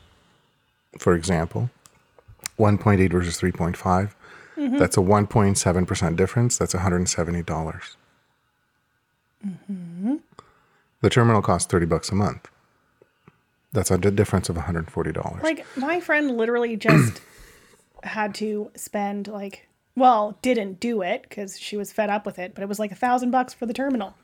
[0.97, 1.69] for example,
[2.57, 4.11] 1.8 versus 3.5,
[4.79, 6.57] that's a 1.7% difference.
[6.57, 7.41] That's 170.
[7.43, 7.97] dollars
[11.01, 12.47] The terminal costs 30 bucks a month.
[13.73, 15.43] That's a difference of $140.
[15.43, 17.21] Like, my friend literally just
[18.03, 22.53] had to spend, like, well, didn't do it because she was fed up with it,
[22.55, 24.15] but it was like a thousand bucks for the terminal.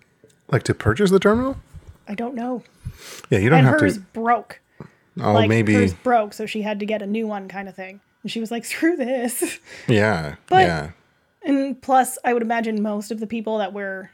[0.50, 1.58] like to purchase the terminal?
[2.08, 2.64] I don't know.
[3.30, 4.00] Yeah, you don't And have hers to.
[4.14, 4.62] broke.
[5.20, 5.74] Oh, like, maybe.
[5.74, 8.00] hers broke, so she had to get a new one kind of thing.
[8.24, 9.60] And she was like, screw this.
[9.88, 10.36] Yeah.
[10.48, 10.92] But- yeah.
[11.44, 14.10] And plus, I would imagine most of the people that we're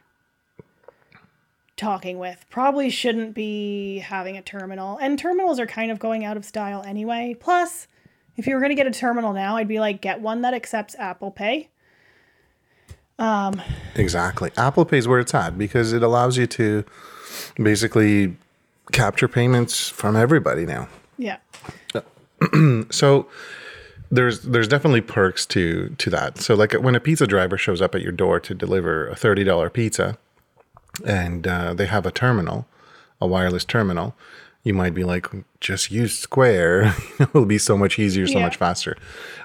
[1.75, 4.97] talking with probably shouldn't be having a terminal.
[4.97, 7.35] And terminals are kind of going out of style anyway.
[7.39, 7.87] Plus,
[8.37, 10.53] if you were going to get a terminal now, I'd be like, get one that
[10.53, 11.69] accepts Apple Pay.
[13.95, 14.51] Exactly.
[14.57, 16.83] Apple Pay is where it's at because it allows you to
[17.55, 18.35] basically
[18.91, 20.87] capture payments from everybody now.
[21.17, 21.37] Yeah.
[22.89, 23.27] So
[24.11, 26.37] there's there's definitely perks to to that.
[26.39, 29.43] So like when a pizza driver shows up at your door to deliver a thirty
[29.43, 30.17] dollar pizza,
[31.05, 32.67] and uh, they have a terminal,
[33.21, 34.15] a wireless terminal,
[34.63, 35.27] you might be like,
[35.59, 36.95] just use Square.
[37.19, 38.45] It'll be so much easier, so Yeah.
[38.45, 38.95] much faster.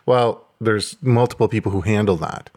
[0.07, 2.51] Well, there's multiple people who handle that.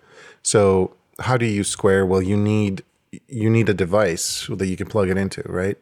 [0.43, 2.05] So how do you use Square?
[2.07, 2.83] Well, you need
[3.27, 5.77] you need a device that you can plug it into, right?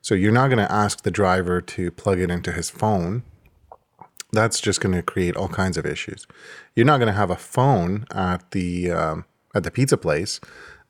[0.00, 3.22] So you're not going to ask the driver to plug it into his phone.
[4.32, 6.26] That's just going to create all kinds of issues.
[6.74, 10.40] You're not going to have a phone at the um, at the pizza place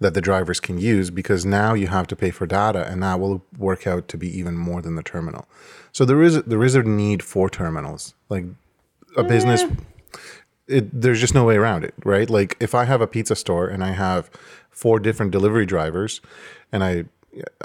[0.03, 3.19] that the drivers can use because now you have to pay for data, and that
[3.21, 5.47] will work out to be even more than the terminal.
[5.93, 8.45] So there is there is a need for terminals, like
[9.17, 9.65] a business.
[10.69, 12.31] It, there's just no way around it, right?
[12.31, 14.31] Like if I have a pizza store and I have
[14.71, 16.21] four different delivery drivers,
[16.71, 17.05] and I,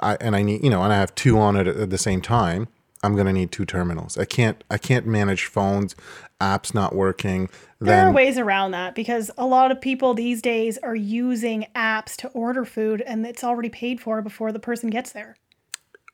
[0.02, 2.22] I and I need you know, and I have two on it at the same
[2.22, 2.68] time,
[3.04, 4.18] I'm gonna need two terminals.
[4.18, 5.96] I can't I can't manage phones,
[6.42, 7.50] apps not working.
[7.80, 12.16] There are ways around that because a lot of people these days are using apps
[12.18, 15.36] to order food and it's already paid for before the person gets there.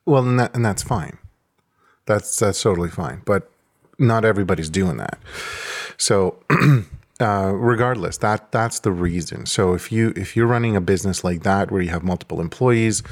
[0.06, 1.18] well, and that and that's fine.
[2.06, 3.22] That's that's totally fine.
[3.26, 3.50] But
[3.98, 5.20] not everybody's doing that.
[5.98, 6.40] So
[7.22, 9.46] uh, regardless, that that's the reason.
[9.46, 13.04] So if you if you're running a business like that where you have multiple employees,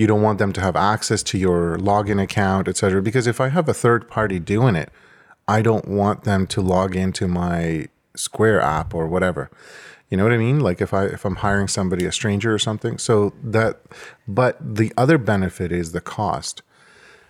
[0.00, 3.02] you don't want them to have access to your login account, et cetera.
[3.02, 4.88] Because if I have a third party doing it,
[5.46, 9.50] I don't want them to log into my Square app or whatever.
[10.08, 10.58] You know what I mean?
[10.60, 12.96] Like if I if I'm hiring somebody, a stranger or something.
[12.96, 13.82] So that,
[14.26, 16.62] but the other benefit is the cost.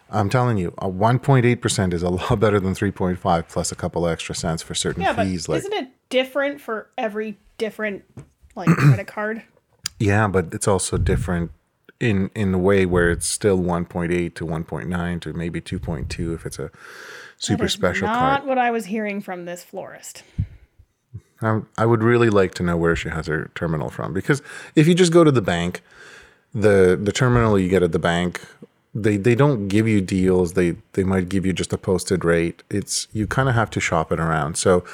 [0.09, 4.35] I'm telling you, a 1.8% is a lot better than 3.5 plus a couple extra
[4.37, 5.49] cents for certain Yeah, but fees.
[5.49, 8.05] Like isn't it different for every different
[8.55, 9.43] like credit card?
[9.99, 11.51] Yeah, but it's also different
[12.01, 16.59] in in the way where it's still 1.8 to 1.9 to maybe 2.2 if it's
[16.59, 16.71] a
[17.39, 20.23] super special not what I was hearing from this florist.
[21.43, 24.43] I, I would really like to know where she has her terminal from because
[24.75, 25.83] if you just go to the bank,
[26.55, 28.43] the the terminal you get at the bank,
[28.95, 30.55] they they don't give you deals.
[30.55, 32.63] They they might give you just a posted rate.
[32.69, 34.57] It's you kind of have to shop it around.
[34.57, 34.85] So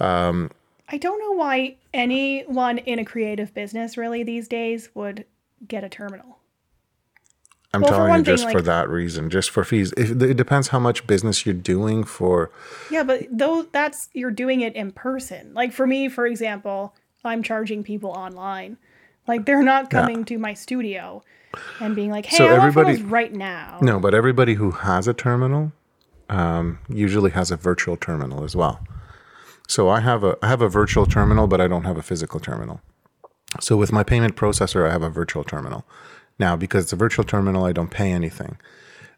[0.00, 0.50] um,
[0.88, 5.24] I don't know why anyone in a creative business really these days would
[5.66, 6.38] get a terminal.
[7.72, 9.92] I'm Well, telling you thing, just for like- that reason, just for fees.
[9.96, 12.50] If, it depends how much business you're doing for.
[12.90, 15.52] Yeah, but though that's you're doing it in person.
[15.54, 16.94] Like for me, for example,
[17.24, 18.76] I'm charging people online.
[19.28, 21.22] Like they're not coming to my studio
[21.78, 25.06] and being like, "Hey, So I everybody- photos right now." No, but everybody who has
[25.06, 25.72] a terminal
[26.28, 28.80] um, usually has a virtual terminal as well.
[29.68, 32.40] So I have a I have a virtual terminal, but I don't have a physical
[32.40, 32.80] terminal.
[33.58, 35.84] So with my payment processor, I have a virtual terminal.
[36.38, 38.56] Now, because it's a virtual terminal, I don't pay anything.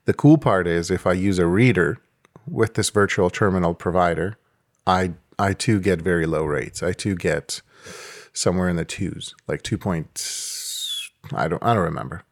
[0.06, 1.98] The cool part is if I use a reader
[2.46, 4.38] with this virtual terminal provider,
[4.86, 6.82] I I too get very low rates.
[6.82, 7.62] I too get
[8.32, 10.20] somewhere in the twos, like two point.
[11.32, 12.24] I don't I don't remember.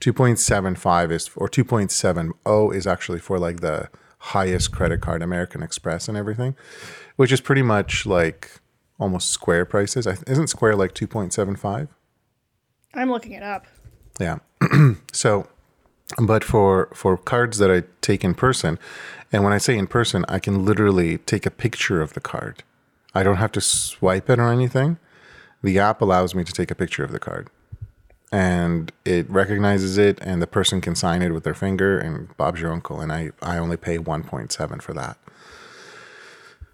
[0.00, 6.18] 2.75 is or 2.70 is actually for like the highest credit card American Express and
[6.18, 6.56] everything
[7.16, 8.50] which is pretty much like
[9.02, 10.06] almost square prices.
[10.26, 11.88] Isn't square like 2.75
[12.94, 13.66] I'm looking it up.
[14.20, 14.38] yeah.
[15.12, 15.46] So
[16.18, 18.78] but for for cards that I take in person
[19.32, 22.62] and when I say in person I can literally take a picture of the card.
[23.14, 24.98] I don't have to swipe it or anything.
[25.62, 27.48] The app allows me to take a picture of the card.
[28.30, 32.60] And it recognizes it and the person can sign it with their finger and bob's
[32.62, 35.18] your uncle and i, I only pay 1.7 for that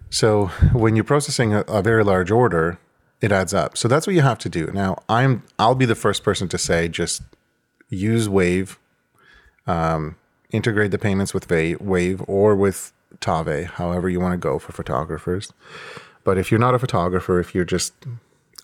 [0.09, 2.79] so when you're processing a, a very large order
[3.21, 3.77] it adds up.
[3.77, 4.67] So that's what you have to do.
[4.73, 7.21] Now i'm i'll be the first person to say just
[7.89, 8.79] use wave
[9.67, 10.15] um,
[10.51, 15.53] integrate the payments with wave or with tave however you want to go for photographers.
[16.23, 17.93] But if you're not a photographer if you're just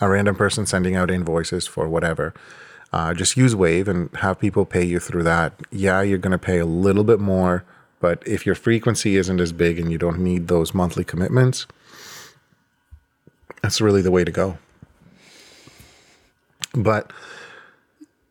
[0.01, 2.33] a random person sending out invoices for whatever
[2.95, 5.53] uh, just use Wave and have people pay you through that.
[5.69, 7.65] Yeah, you're going to pay a little bit more,
[7.99, 11.65] but if your frequency isn't as big and you don't need those monthly commitments,
[13.61, 14.57] that's really the way to go.
[16.73, 17.11] But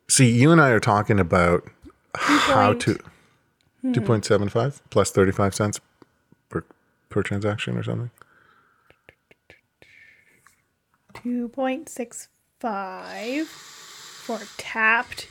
[0.09, 1.65] see, you and I are talking about
[2.15, 2.99] how Point- to
[3.85, 5.81] 2.75 plus 35 cents
[6.49, 6.65] per,
[7.11, 8.11] per transaction or something.
[11.15, 15.29] 2.65 for tapped,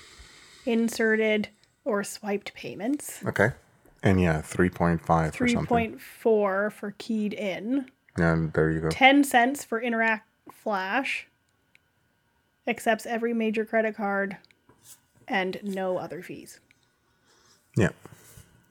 [0.65, 1.49] inserted,
[1.85, 3.23] or swiped payments.
[3.25, 3.51] Okay.
[4.03, 5.93] And yeah, 3.5 for something.
[5.93, 7.89] 3.4 for keyed in.
[8.17, 8.89] And there you go.
[8.89, 11.27] 10 cents for Interac Flash.
[12.67, 14.37] Accepts every major credit card
[15.27, 16.59] and no other fees.
[17.75, 17.89] Yeah.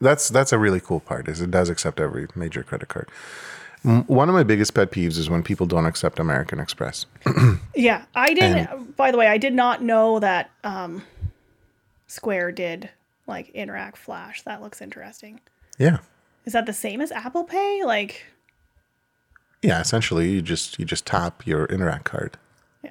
[0.01, 3.09] That's that's a really cool part is it does accept every major credit card.
[3.83, 7.07] One of my biggest pet peeves is when people don't accept American Express.
[7.75, 8.97] Yeah, I didn't.
[8.97, 11.03] by the way, I did not know that um,
[12.07, 12.90] Square did
[13.26, 14.42] like Interac Flash.
[14.42, 15.40] That looks interesting.
[15.78, 15.98] Yeah.
[16.44, 17.82] Is that the same as Apple Pay?
[17.85, 18.24] Like,
[19.62, 22.37] Yeah, essentially you just you just tap your Interac card.
[22.82, 22.90] Yeah.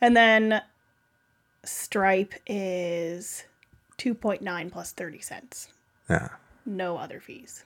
[0.00, 0.62] And then
[1.64, 3.44] Stripe is
[3.96, 5.68] two point nine plus thirty cents.
[6.08, 6.28] Yeah.
[6.66, 7.64] No other fees.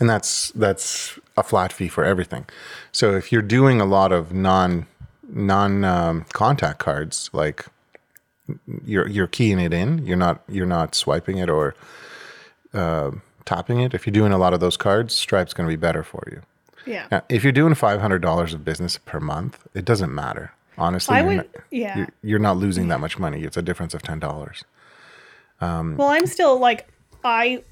[0.00, 2.46] and that's that's a flat fee for everything.
[2.92, 4.86] So if you're doing a lot of non
[5.28, 7.66] non um, contact cards, like
[8.84, 11.74] you're you're keying it in, you're not you're not swiping it or
[12.74, 13.10] uh,
[13.44, 13.94] tapping it.
[13.94, 16.42] If you're doing a lot of those cards, Stripe's going to be better for you.
[16.86, 17.06] Yeah.
[17.10, 20.52] Now, if you're doing five hundred dollars of business per month, it doesn't matter.
[20.78, 21.96] Honestly, I you're would- not, yeah.
[21.98, 23.42] you're, you're not losing that much money.
[23.42, 24.64] It's a difference of ten dollars.
[25.60, 26.88] Well, I'm still like
[27.22, 27.62] I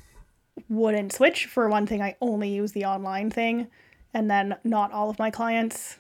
[0.69, 2.03] wouldn't switch for one thing.
[2.03, 3.69] I only use the online thing,
[4.13, 5.97] and then not all of my clients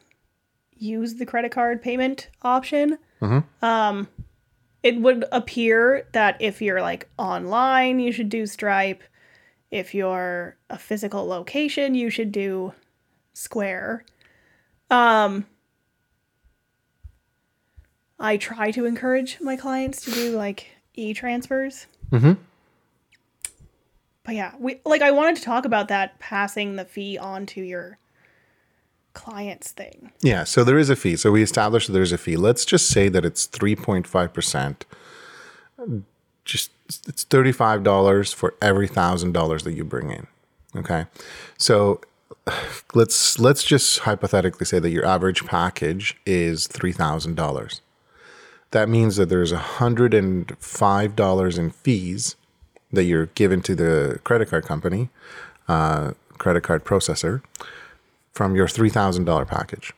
[0.76, 2.98] use the credit card payment option.
[3.22, 3.44] Mhm.
[3.62, 4.08] Um,
[4.82, 9.02] it would appear that if you're like online, you should do Stripe.
[9.70, 12.72] If you're a physical location, you should do
[13.34, 14.04] Square.
[14.90, 15.46] Um,
[18.18, 21.86] I try to encourage my clients to do like e transfers.
[22.10, 22.32] Mm-hmm.
[24.24, 27.62] But yeah, we like I wanted to talk about that passing the fee on to
[27.62, 27.98] your
[29.14, 30.12] clients thing.
[30.20, 31.16] Yeah, so there is a fee.
[31.16, 32.36] So we established there's a fee.
[32.36, 34.82] Let's just say that it's 3.5%.
[36.44, 36.70] Just
[37.06, 40.26] it's $35 for every $1000 that you bring in.
[40.76, 41.06] Okay?
[41.56, 42.00] So
[42.94, 47.80] let's let's just hypothetically say that your average package is $3000.
[48.70, 52.36] That means that there's $105 in fees
[52.92, 55.10] that you're given to the credit card company,
[55.68, 57.42] uh, credit card processor
[58.38, 59.92] from your $3,000 package.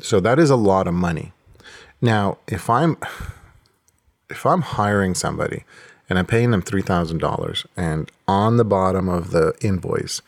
[0.00, 1.32] So that is a lot of money.
[2.02, 2.98] Now, if I'm
[4.28, 5.64] if I'm hiring somebody
[6.10, 10.20] and I'm paying them $3,000 and on the bottom of the invoice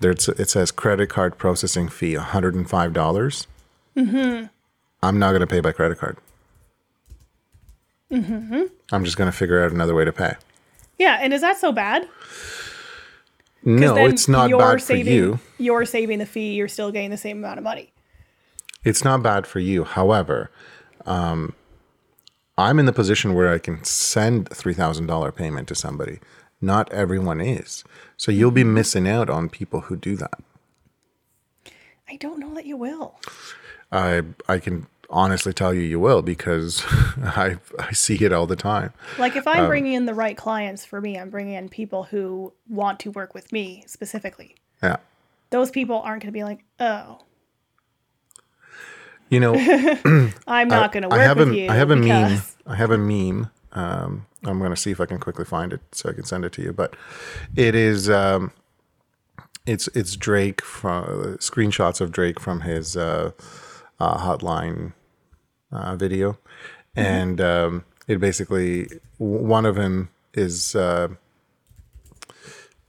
[0.00, 3.46] there's it says credit card processing fee $105, dollars
[3.94, 4.46] mm-hmm.
[5.02, 6.16] I'm not going to pay by credit card.
[8.10, 8.62] Mm-hmm.
[8.92, 10.36] I'm just going to figure out another way to pay.
[10.98, 12.08] Yeah, and is that so bad?
[13.64, 15.40] No, it's not you're bad saving, for you.
[15.58, 16.54] You're saving the fee.
[16.54, 17.92] You're still getting the same amount of money.
[18.84, 19.84] It's not bad for you.
[19.84, 20.50] However,
[21.04, 21.54] um,
[22.56, 26.20] I'm in the position where I can send three thousand dollar payment to somebody.
[26.60, 27.84] Not everyone is,
[28.16, 30.40] so you'll be missing out on people who do that.
[32.08, 33.18] I don't know that you will.
[33.92, 36.84] I I can honestly tell you you will because
[37.22, 38.92] I I see it all the time.
[39.18, 42.04] Like if Um, I'm bringing in the right clients for me, I'm bringing in people
[42.04, 44.54] who want to work with me specifically.
[44.82, 44.96] Yeah,
[45.50, 47.18] Those people aren't going to be like, oh,
[49.28, 49.54] you know.
[50.46, 51.68] I'm not going to work I have with a you.
[51.68, 52.40] I have a meme.
[52.66, 53.50] I have a meme.
[53.72, 56.44] Um, I'm going to see if I can quickly find it so I can send
[56.44, 56.72] it to you.
[56.72, 56.94] But
[57.56, 58.52] it is um,
[59.66, 63.32] it's it's Drake from screenshots of Drake from his uh,
[63.98, 64.92] uh, hotline
[65.72, 66.38] uh, video,
[66.96, 71.08] and um, it basically one of them is uh,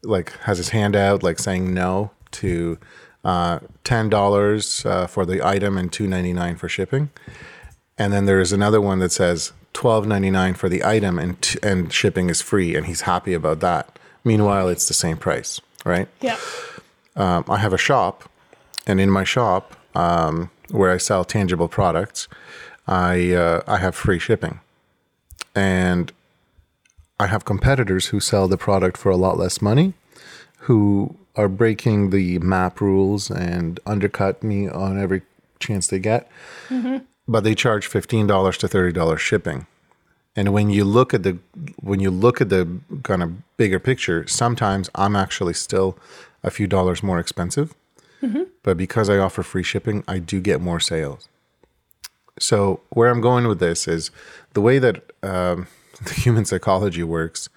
[0.04, 2.78] like has his hand out like saying no to
[3.24, 7.10] uh, ten dollars uh, for the item and two ninety nine for shipping.
[7.98, 11.60] And then there's another one that says twelve ninety nine for the item and t-
[11.62, 14.00] and shipping is free, and he's happy about that.
[14.24, 16.08] Meanwhile, it's the same price, right?
[16.22, 16.38] yeah.
[17.16, 18.30] Um, I have a shop,
[18.88, 22.28] and in my shop um, where I sell tangible products,
[22.90, 24.60] I uh, I have free shipping,
[25.56, 26.12] and
[27.20, 29.94] I have competitors who sell the product for a lot less money,
[30.62, 35.22] who are breaking the map rules and undercut me on every
[35.60, 36.28] chance they get.
[37.28, 39.68] But they charge fifteen dollars to thirty dollars shipping.
[40.36, 41.38] And when you look at the
[41.80, 42.68] when you look at the
[43.04, 45.96] kind of bigger picture, sometimes I'm actually still
[46.44, 47.76] a few dollars more expensive.
[48.64, 51.30] But because I offer free shipping, I do get more sales.
[52.40, 54.12] So where I'm going with this is
[54.54, 55.68] the way that um,
[56.04, 57.50] the human psychology works.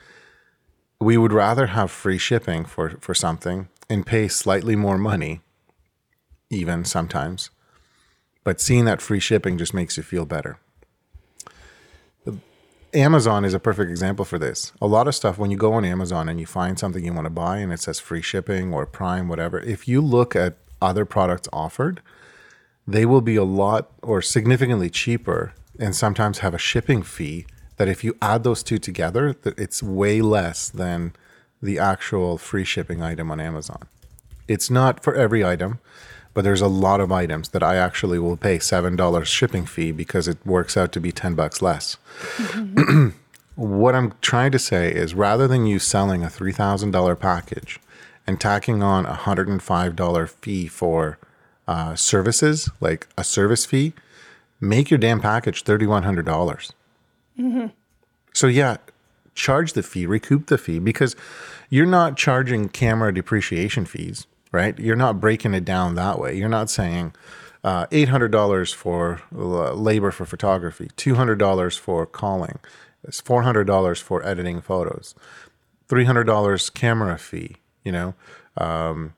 [1.01, 5.41] We would rather have free shipping for for something and pay slightly more money,
[6.49, 7.51] even sometimes.
[8.45, 10.59] But seeing that free shipping just makes you feel better.
[12.95, 14.73] Amazon is a perfect example for this.
[14.83, 17.25] A lot of stuff, when you go on Amazon and you find something you want
[17.25, 21.07] to buy and it says free shipping or Prime, whatever, if you look at other
[21.07, 22.03] products offered,
[22.87, 27.89] they will be a lot or significantly cheaper and sometimes have a shipping fee that
[27.89, 31.13] if you add those two together, it's way less than
[31.63, 33.89] the actual free shipping item on Amazon.
[34.49, 35.79] It's not for every item,
[36.35, 40.29] but there's a lot of items that I actually will pay $7 shipping fee because
[40.29, 41.97] it works out to be 10 bucks less.
[43.55, 47.81] what I'm trying to say is rather than you selling a $3,000 package
[48.27, 51.19] and tacking on a $105 fee for
[51.73, 53.95] uh, services, like a service fee,
[54.61, 56.23] make your damn package 3,100.
[56.27, 56.73] dollars
[58.35, 58.77] So, yeah,
[59.35, 61.17] charge the fee, recoup the fee because
[61.71, 64.79] you're not charging camera depreciation fees, right?
[64.79, 66.37] You're not breaking it down that way.
[66.37, 67.15] You're not saying,
[67.65, 72.59] uh, $800 for uh, labor for photography, $200 for calling,
[73.03, 75.15] it's $400 for editing photos,
[75.89, 78.15] $300 camera fee, you know,
[78.59, 79.15] um,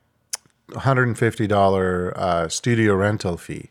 [0.74, 3.70] $150 uh, studio rental fee.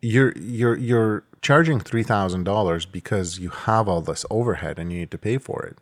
[0.00, 4.98] You're you're you're charging three thousand dollars because you have all this overhead and you
[4.98, 5.78] need to pay for it.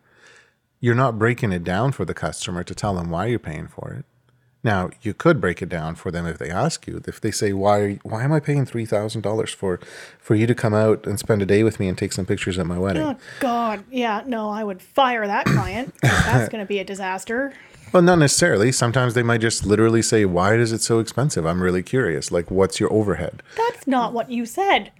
[0.79, 3.91] You're not breaking it down for the customer to tell them why you're paying for
[3.93, 4.05] it.
[4.63, 7.01] Now you could break it down for them if they ask you.
[7.07, 9.79] If they say, "Why why am I paying three thousand dollars for
[10.19, 12.59] for you to come out and spend a day with me and take some pictures
[12.59, 15.95] at my wedding?" Oh God, yeah, no, I would fire that client.
[16.01, 17.53] That's going to be a disaster.
[17.91, 18.71] Well, not necessarily.
[18.71, 22.31] Sometimes they might just literally say, "Why is it so expensive?" I'm really curious.
[22.31, 23.43] Like, what's your overhead?
[23.57, 24.91] That's not what you said.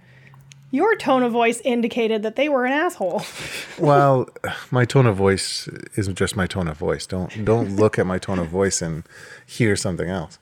[0.70, 3.22] Your tone of voice indicated that they were an asshole.
[3.78, 4.28] Well,
[4.70, 5.66] my tone of voice
[5.96, 7.06] isn't just my tone of voice.
[7.06, 9.02] Don't don't look at my tone of voice and
[9.46, 10.38] hear something else.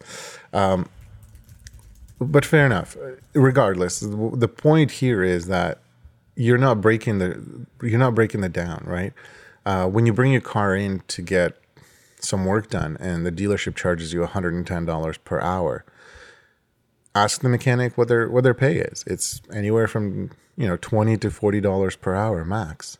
[0.53, 0.89] Um,
[2.21, 2.97] but fair enough.
[3.33, 5.79] Regardless, the point here is that
[6.35, 9.13] you're not breaking the you're not breaking the down, right?
[9.65, 11.57] Uh, when you bring your car in to get
[12.23, 15.85] some work done, and the dealership charges you $110 per hour,
[17.15, 19.05] ask the mechanic what their what their pay is.
[19.07, 22.99] It's anywhere from you know twenty to forty dollars per hour max.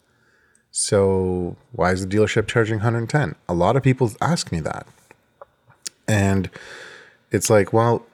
[0.71, 3.35] So why is the dealership charging 110?
[3.49, 4.87] A lot of people ask me that.
[6.07, 6.49] And
[7.33, 8.07] it's like, well,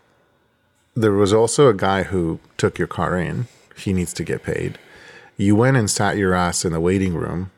[0.95, 3.49] there was also a guy who took your car in.
[3.77, 4.79] He needs to get paid.
[5.37, 7.51] You went and sat your ass in the waiting room.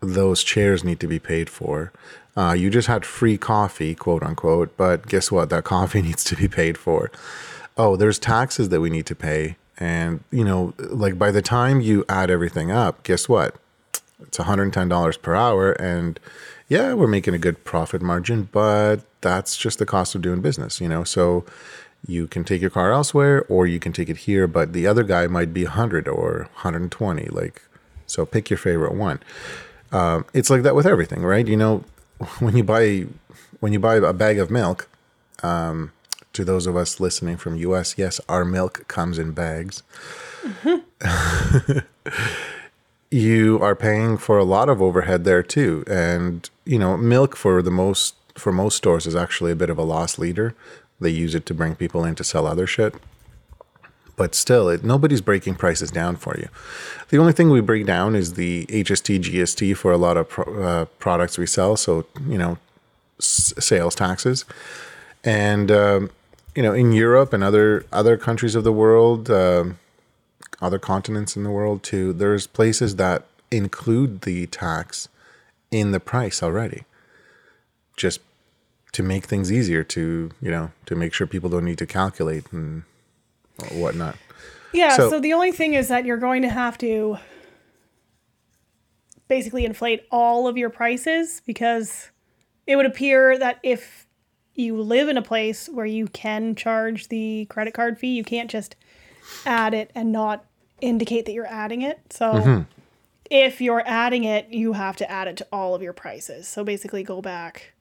[0.00, 1.92] Those chairs need to be paid for.
[2.36, 5.50] Uh, you just had free coffee, quote unquote, but guess what?
[5.50, 7.10] That coffee needs to be paid for.
[7.76, 9.56] Oh, there's taxes that we need to pay.
[9.78, 13.56] And, you know, like by the time you add everything up, guess what?
[14.22, 15.72] It's $110 per hour.
[15.72, 16.20] And
[16.68, 20.80] yeah, we're making a good profit margin, but that's just the cost of doing business,
[20.80, 21.02] you know?
[21.02, 21.44] So
[22.06, 25.02] you can take your car elsewhere or you can take it here, but the other
[25.02, 27.26] guy might be 100 or 120.
[27.26, 27.62] Like,
[28.06, 29.20] so pick your favorite one.
[29.90, 31.46] Um, it's like that with everything, right?
[31.46, 31.84] You know,
[32.38, 33.06] when you buy
[33.60, 34.88] when you buy a bag of milk,
[35.42, 35.92] um,
[36.34, 39.82] to those of us listening from US, yes, our milk comes in bags.
[43.10, 45.84] you are paying for a lot of overhead there too.
[45.86, 49.78] And, you know, milk for the most for most stores is actually a bit of
[49.78, 50.54] a loss leader.
[51.00, 52.94] They use it to bring people in to sell other shit.
[54.16, 56.48] But still, it, nobody's breaking prices down for you.
[57.08, 60.62] The only thing we break down is the HST, GST for a lot of pro,
[60.62, 61.76] uh, products we sell.
[61.76, 62.58] So, you know,
[63.20, 64.44] s- sales taxes.
[65.24, 66.10] And, um,
[66.54, 69.78] you know, in Europe and other other countries of the world, um,
[70.60, 75.08] other continents in the world too, there's places that include the tax
[75.70, 76.84] in the price already,
[77.96, 78.20] just
[78.92, 82.44] to make things easier to you know to make sure people don't need to calculate
[82.52, 82.84] and
[83.72, 84.16] whatnot.
[84.72, 87.18] Yeah, So- so, the only thing is that you're going to have to
[89.28, 92.10] basically inflate all of your prices because
[92.66, 94.06] it would appear that if
[94.54, 98.50] you live in a place where you can charge the credit card fee, you can't
[98.50, 98.76] just
[99.46, 100.44] add it and not
[100.80, 102.00] indicate that you're adding it.
[102.10, 102.62] So Mm-hmm.
[103.30, 106.46] if you're adding it, you have to add it to all of your prices.
[106.46, 107.72] So basically go back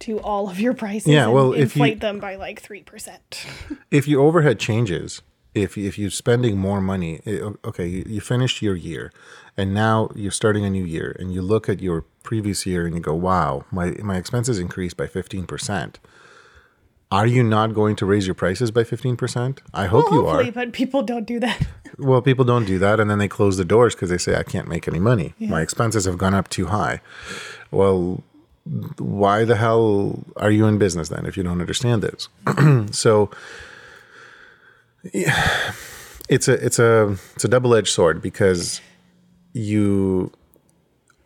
[0.00, 3.18] to all of your prices Yeah, and well, if you- inflate them by like 3%.
[3.90, 5.22] if your overhead changes,
[5.54, 9.10] if if you're spending more money, eh, okay, you, you finished your year,
[9.56, 12.94] and now you're starting a new year, and you look at your previous year and
[12.94, 15.98] you go, "Wow, my my expenses increased by fifteen percent."
[17.10, 19.62] Are you not going to raise your prices by fifteen percent?
[19.72, 20.52] I hope Well, you are.
[20.52, 21.66] but people don't do that.
[22.00, 24.44] Well, people don't do that, and then they close the doors because they say, "I
[24.44, 25.34] can't make any money.
[25.40, 27.00] My expenses have gone up too high."
[27.72, 28.22] Well,
[28.98, 32.28] why the hell are you in business then if you don't understand this?
[32.94, 33.30] so
[35.12, 35.72] yeah,
[36.28, 38.80] it's a it's a it's a double edged sword because
[39.52, 40.30] you,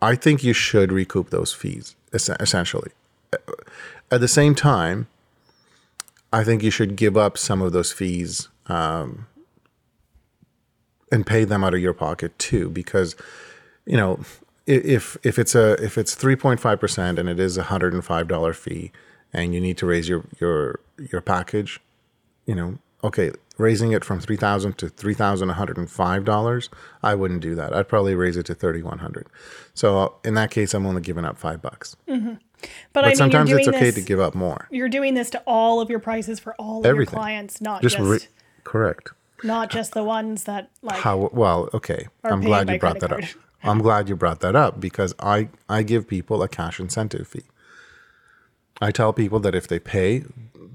[0.00, 2.90] I think you should recoup those fees essentially.
[4.10, 5.08] At the same time,
[6.32, 9.26] I think you should give up some of those fees um,
[11.10, 13.16] and pay them out of your pocket too, because
[13.86, 14.20] you know
[14.66, 18.92] if if it's a if it's 3.5% and it is a $105 fee
[19.32, 21.80] and you need to raise your your your package,
[22.46, 26.68] you know, okay, raising it from 3000 to $3,105,
[27.02, 27.74] I wouldn't do that.
[27.74, 29.26] I'd probably raise it to 3100.
[29.74, 31.96] So uh, in that case, I'm only giving up 5 bucks.
[32.06, 32.38] But,
[32.92, 34.68] But I mean, sometimes it's okay this, to give up more.
[34.70, 37.14] You're doing this to all of your prices for all of Everything.
[37.14, 38.28] your clients, not Just just, re-
[38.64, 39.10] correct.
[39.42, 41.00] not just the ones that like.
[41.00, 42.06] How well, okay.
[42.22, 43.42] I'm glad you brought that credit up.
[43.62, 47.44] I'm glad you brought that up because I I give people a cash incentive fee.
[48.80, 50.24] I tell people that if they pay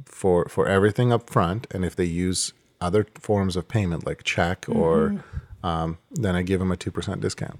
[0.05, 4.65] for for everything up front and if they use other forms of payment like check
[4.69, 5.65] or mm-hmm.
[5.65, 7.59] um, then I give them a 2% discount.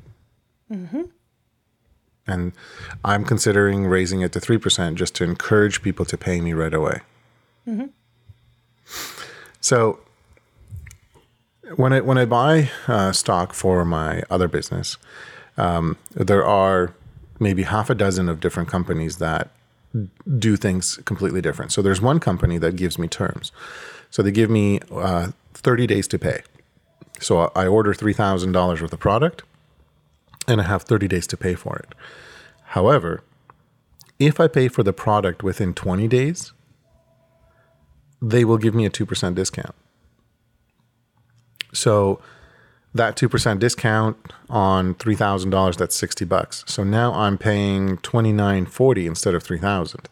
[0.72, 1.02] Mm-hmm.
[2.28, 2.52] And
[3.04, 7.02] I'm considering raising it to 3% just to encourage people to pay me right away.
[7.68, 7.88] Mm-hmm.
[9.60, 10.00] So
[11.76, 14.98] when I when I buy uh, stock for my other business,
[15.58, 16.94] um, there are
[17.40, 19.50] maybe half a dozen of different companies that
[20.38, 21.72] do things completely different.
[21.72, 23.52] So there's one company that gives me terms.
[24.10, 26.44] So they give me uh, 30 days to pay.
[27.20, 29.44] So I order $3,000 worth of product
[30.48, 31.96] and I have 30 days to pay for it.
[32.66, 33.24] However,
[34.20, 36.54] if I pay for the product within 20 days,
[38.22, 39.76] they will give me a 2% discount.
[41.74, 42.20] So
[42.94, 44.18] that 2% discount
[44.50, 46.64] on $3,000 that's 60 bucks.
[46.68, 50.10] So now I'm paying 29.40 instead of 3000.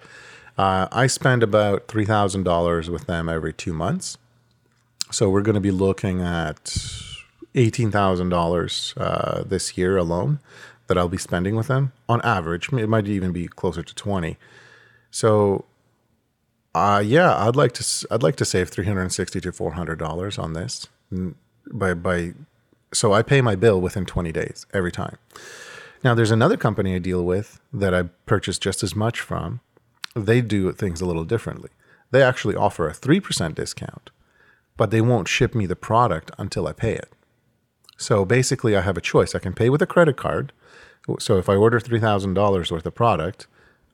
[0.57, 4.17] Uh, I spend about $3,000 with them every 2 months.
[5.11, 6.63] So we're going to be looking at
[7.53, 10.39] $18,000 uh, this year alone
[10.87, 12.71] that I'll be spending with them on average.
[12.71, 14.37] It might even be closer to 20.
[15.11, 15.65] So
[16.73, 20.87] uh, yeah, I'd like to I'd like to save 360 to 400 dollars on this
[21.71, 22.33] by by
[22.93, 25.17] so I pay my bill within 20 days every time.
[26.03, 29.59] Now there's another company I deal with that I purchase just as much from.
[30.15, 31.71] They do things a little differently.
[32.11, 34.11] They actually offer a 3% discount,
[34.77, 37.11] but they won't ship me the product until I pay it.
[37.97, 39.35] So basically I have a choice.
[39.35, 40.53] I can pay with a credit card.
[41.19, 43.47] So if I order $3,000 worth of product,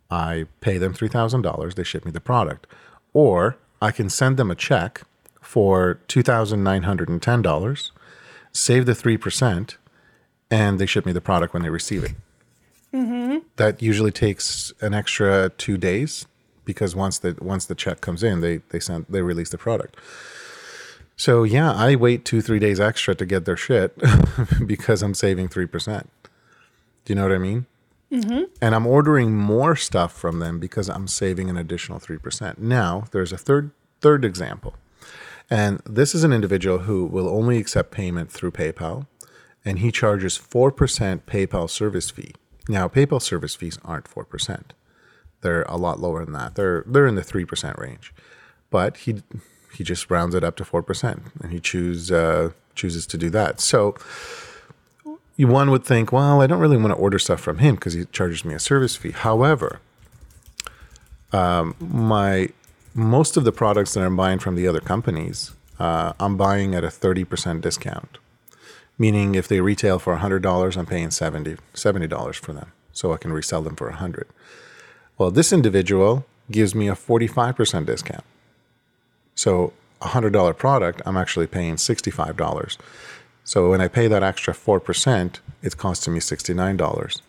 [0.09, 2.67] I pay them $3,000, they ship me the product.
[3.13, 5.03] Or I can send them a check
[5.41, 7.91] for $2,910,
[8.51, 9.75] save the 3%,
[10.49, 12.11] and they ship me the product when they receive it.
[12.93, 13.37] Mm-hmm.
[13.55, 16.25] That usually takes an extra two days
[16.65, 19.95] because once the once the check comes in, they they send they release the product.
[21.15, 23.97] So yeah, I wait two three days extra to get their shit
[24.65, 26.09] because I'm saving three percent.
[27.05, 27.65] Do you know what I mean?
[28.11, 28.43] Mm-hmm.
[28.61, 32.57] and I'm ordering more stuff from them because I'm saving an additional 3%.
[32.57, 33.71] Now, there's a third
[34.01, 34.73] third example.
[35.49, 39.07] And this is an individual who will only accept payment through PayPal
[39.63, 42.33] and he charges 4% PayPal service fee.
[42.67, 44.63] Now, PayPal service fees aren't 4%.
[45.41, 46.55] They're a lot lower than that.
[46.55, 48.13] They're they're in the 3% range.
[48.69, 49.23] But he
[49.73, 53.59] he just rounds it up to 4% and he choose uh, chooses to do that.
[53.59, 53.95] So,
[55.37, 58.05] one would think, well, I don't really want to order stuff from him because he
[58.05, 59.11] charges me a service fee.
[59.11, 59.79] However,
[61.33, 62.49] um, my
[62.93, 66.83] most of the products that I'm buying from the other companies, uh, I'm buying at
[66.83, 68.17] a 30% discount.
[68.97, 73.33] Meaning, if they retail for $100, I'm paying 70 $70 for them, so I can
[73.33, 74.27] resell them for 100
[75.17, 78.23] Well, this individual gives me a 45% discount.
[79.33, 82.77] So, a $100 product, I'm actually paying $65.
[83.43, 87.21] So when I pay that extra 4%, it's costing me $69.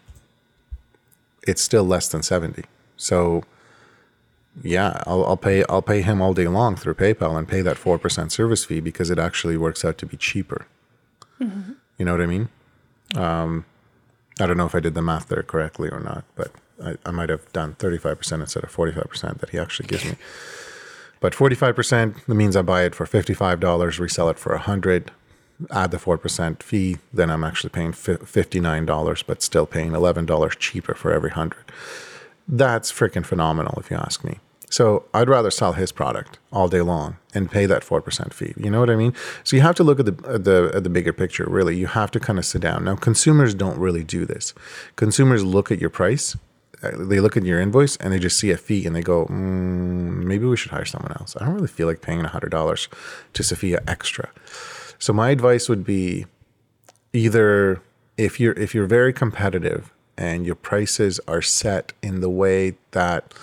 [1.46, 2.64] It's still less than 70.
[2.96, 3.44] So
[4.62, 7.76] yeah, I'll, I'll pay I'll pay him all day long through PayPal and pay that
[7.76, 10.66] 4% service fee because it actually works out to be cheaper.
[11.98, 12.48] You know what I mean?
[13.16, 13.64] Um,
[14.38, 17.10] I don't know if I did the math there correctly or not, but I, I
[17.10, 20.16] might have done 35% instead of 45% that he actually gives me.
[21.20, 25.10] But 45% that means I buy it for $55, resell it for a 100
[25.70, 31.12] add the 4% fee, then I'm actually paying $59, but still paying $11 cheaper for
[31.12, 31.58] every 100.
[32.48, 34.38] That's freaking phenomenal, if you ask me.
[34.72, 38.54] So I'd rather sell his product all day long and pay that 4% fee.
[38.56, 39.14] You know what I mean?
[39.44, 41.76] So you have to look at the, at the, at the bigger picture, really.
[41.76, 42.84] You have to kind of sit down.
[42.84, 44.54] Now, consumers don't really do this.
[44.96, 46.36] Consumers look at your price,
[46.82, 49.26] uh, they look at your invoice, and they just see a fee and they go,
[49.26, 51.36] mm, maybe we should hire someone else.
[51.38, 52.88] I don't really feel like paying $100
[53.34, 54.30] to Sophia extra.
[54.98, 56.24] So my advice would be
[57.12, 57.82] either
[58.16, 63.34] if you're if you're very competitive and your prices are set in the way that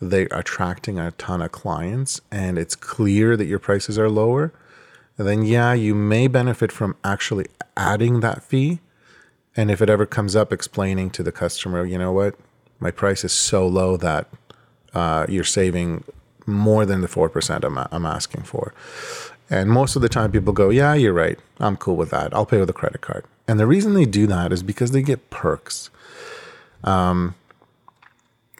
[0.00, 4.52] they're attracting a ton of clients and it's clear that your prices are lower,
[5.16, 8.80] then yeah, you may benefit from actually adding that fee
[9.56, 12.36] And if it ever comes up explaining to the customer, you know what,
[12.80, 14.28] my price is so low that
[14.94, 16.04] uh, you're saving
[16.46, 18.74] more than the 4% I'm, I'm asking for.
[19.50, 21.38] And most of the time, people go, Yeah, you're right.
[21.60, 22.34] I'm cool with that.
[22.34, 23.24] I'll pay with a credit card.
[23.48, 25.90] And the reason they do that is because they get perks.
[26.84, 27.34] Um,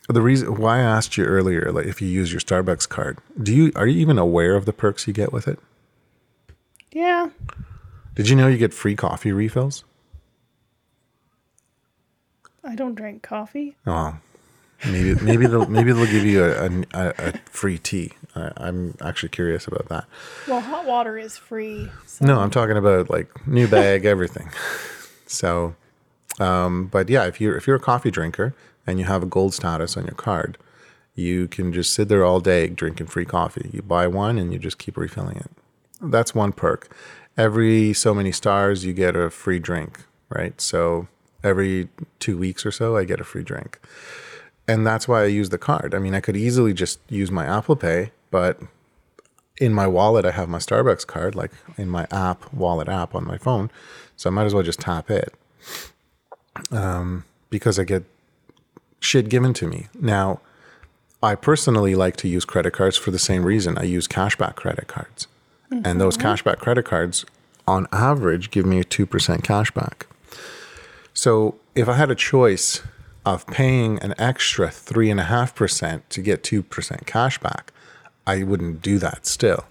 [0.08, 3.54] the reason why I asked you earlier, like if you use your Starbucks card, do
[3.54, 5.58] you are you even aware of the perks you get with it?
[6.92, 7.30] Yeah.
[8.14, 9.84] Did you know you get free coffee refills?
[12.64, 13.76] I don't drink coffee.
[13.86, 14.16] Oh,
[14.86, 18.12] maybe maybe they'll maybe they'll give you a, a, a free tea.
[18.34, 20.06] I, I'm actually curious about that.
[20.46, 21.88] Well, hot water is free.
[22.06, 22.24] So.
[22.24, 24.50] No, I'm talking about like new bag, everything.
[25.30, 25.74] So,
[26.38, 28.54] um, but yeah, if you're if you're a coffee drinker
[28.86, 30.58] and you have a gold status on your card,
[31.14, 33.70] you can just sit there all day drinking free coffee.
[33.72, 35.50] You buy one and you just keep refilling it.
[36.00, 36.94] That's one perk.
[37.36, 40.60] Every so many stars, you get a free drink, right?
[40.60, 41.08] So
[41.42, 43.80] every two weeks or so, I get a free drink.
[44.66, 45.94] And that's why I use the card.
[45.94, 48.60] I mean, I could easily just use my Apple Pay, but
[49.60, 53.24] in my wallet, I have my Starbucks card, like in my app, wallet app on
[53.24, 53.70] my phone.
[54.16, 55.32] So I might as well just tap it
[56.70, 58.04] um, because I get
[59.00, 59.88] shit given to me.
[59.98, 60.40] Now,
[61.22, 63.76] I personally like to use credit cards for the same reason.
[63.76, 65.26] I use cashback credit cards.
[65.70, 65.82] Mm-hmm.
[65.84, 67.24] And those cashback credit cards,
[67.66, 69.06] on average, give me a 2%
[69.42, 70.06] cashback.
[71.12, 72.82] So if I had a choice
[73.26, 76.62] of paying an extra 3.5% to get 2%
[77.04, 77.68] cashback,
[78.26, 79.64] I wouldn't do that still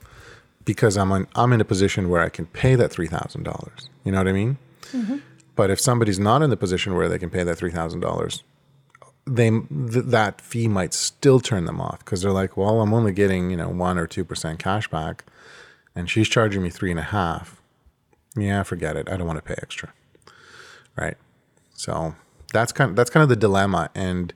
[0.66, 3.90] because I'm, on, I'm in a position where I can pay that $3,000.
[4.04, 4.58] You know what I mean?
[4.92, 5.18] Mm-hmm.
[5.58, 8.44] But if somebody's not in the position where they can pay that $3,000,
[9.28, 13.12] they th- that fee might still turn them off because they're like, well, I'm only
[13.12, 15.26] getting you know one or two percent cash back,
[15.96, 17.62] and she's charging me three and a half.
[18.36, 19.10] Yeah, forget it.
[19.10, 19.94] I don't want to pay extra.
[20.96, 21.18] Right.
[21.74, 22.16] So
[22.54, 24.34] that's kind of, that's kind of the dilemma, and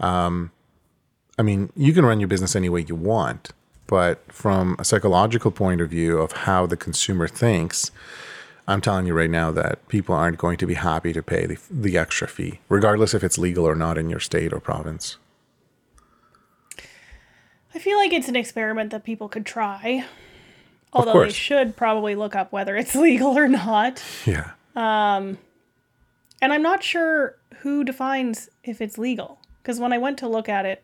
[0.00, 0.50] um,
[1.38, 3.52] I mean, you can run your business any way you want,
[3.86, 7.90] but from a psychological point of view of how the consumer thinks,
[8.66, 11.58] I'm telling you right now that people aren't going to be happy to pay the,
[11.70, 15.18] the extra fee, regardless if it's legal or not in your state or province.
[17.74, 20.06] I feel like it's an experiment that people could try.
[20.92, 24.02] Although they should probably look up whether it's legal or not.
[24.24, 24.52] Yeah.
[24.76, 25.38] Um,
[26.40, 29.38] and I'm not sure who defines if it's legal.
[29.62, 30.82] Because when I went to look at it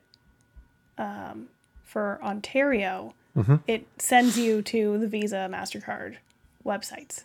[0.99, 1.49] um,
[1.85, 3.57] for Ontario, mm-hmm.
[3.67, 6.17] it sends you to the Visa, MasterCard
[6.65, 7.25] websites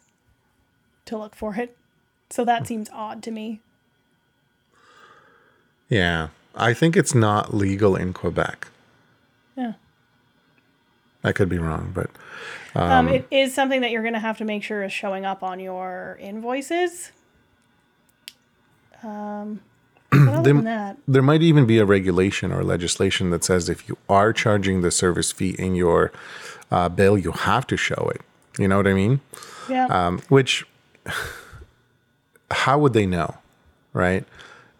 [1.05, 1.77] to look for it.
[2.29, 3.61] So that seems odd to me.
[5.89, 6.29] Yeah.
[6.55, 8.67] I think it's not legal in Quebec.
[9.55, 9.73] Yeah.
[11.23, 12.09] I could be wrong, but
[12.75, 15.25] um, um, it is something that you're going to have to make sure is showing
[15.25, 17.11] up on your invoices.
[19.03, 19.61] Um,
[20.11, 24.81] there, there might even be a regulation or legislation that says if you are charging
[24.81, 26.11] the service fee in your
[26.71, 28.21] uh, bill, you have to show it.
[28.57, 29.21] You know what I mean?
[29.69, 29.87] Yeah.
[29.87, 30.65] Um, which
[32.51, 33.35] how would they know,
[33.93, 34.25] right?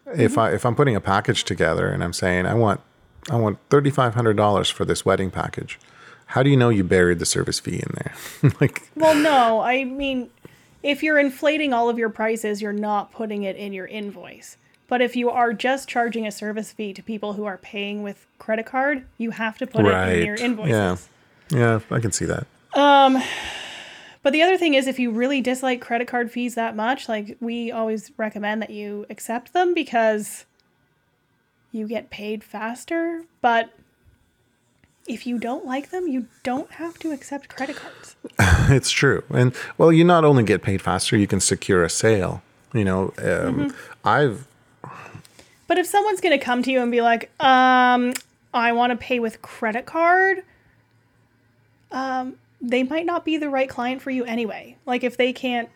[0.08, 0.22] Mm-hmm.
[0.22, 2.82] If I if I'm putting a package together and I'm saying I want
[3.30, 5.80] I want thirty five hundred dollars for this wedding package,
[6.28, 8.54] how do you know you buried the service fee in there?
[8.62, 10.30] like, well, no, I mean,
[10.84, 14.58] if you're inflating all of your prices, you're not putting it in your invoice.
[14.88, 18.28] But if you are just charging a service fee to people who are paying with
[18.38, 20.10] credit card, you have to put right.
[20.10, 21.10] it in your invoices.
[21.50, 22.46] Yeah, yeah, I can see that.
[22.76, 23.22] Um,
[24.26, 27.38] but the other thing is, if you really dislike credit card fees that much, like
[27.40, 30.46] we always recommend that you accept them because
[31.72, 33.26] you get paid faster.
[33.42, 33.70] But
[35.08, 38.16] if you don't like them, you don't have to accept credit cards.
[38.74, 39.24] it's true.
[39.30, 42.42] And well, you not only get paid faster, you can secure a sale.
[42.74, 44.08] You know, um, mm-hmm.
[44.08, 44.48] I've.
[45.68, 48.16] But if someone's going to come to you and be like, um,
[48.56, 50.40] I want to pay with credit card,
[51.92, 52.38] um,
[52.70, 54.78] they might not be the right client for you anyway.
[54.86, 55.70] Like if they can't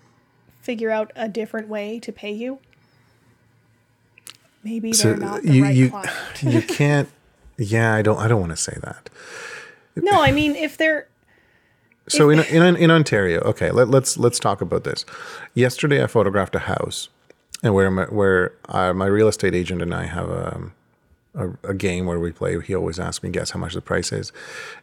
[0.61, 2.59] figure out a different way to pay you,
[4.63, 6.11] maybe they're not the you, right you, client.
[6.41, 7.09] you can't.
[7.57, 8.17] Yeah, I don't.
[8.17, 9.09] I don't want to say that.
[9.95, 11.07] No, I mean if they're.
[12.07, 15.05] So in, in in Ontario, okay, let, let's let's talk about this.
[15.53, 17.09] Yesterday, I photographed a house,
[17.61, 20.73] and where my, where uh, my real estate agent and I have a um,
[21.35, 24.11] a, a, game where we play, he always asks me guess how much the price
[24.11, 24.31] is,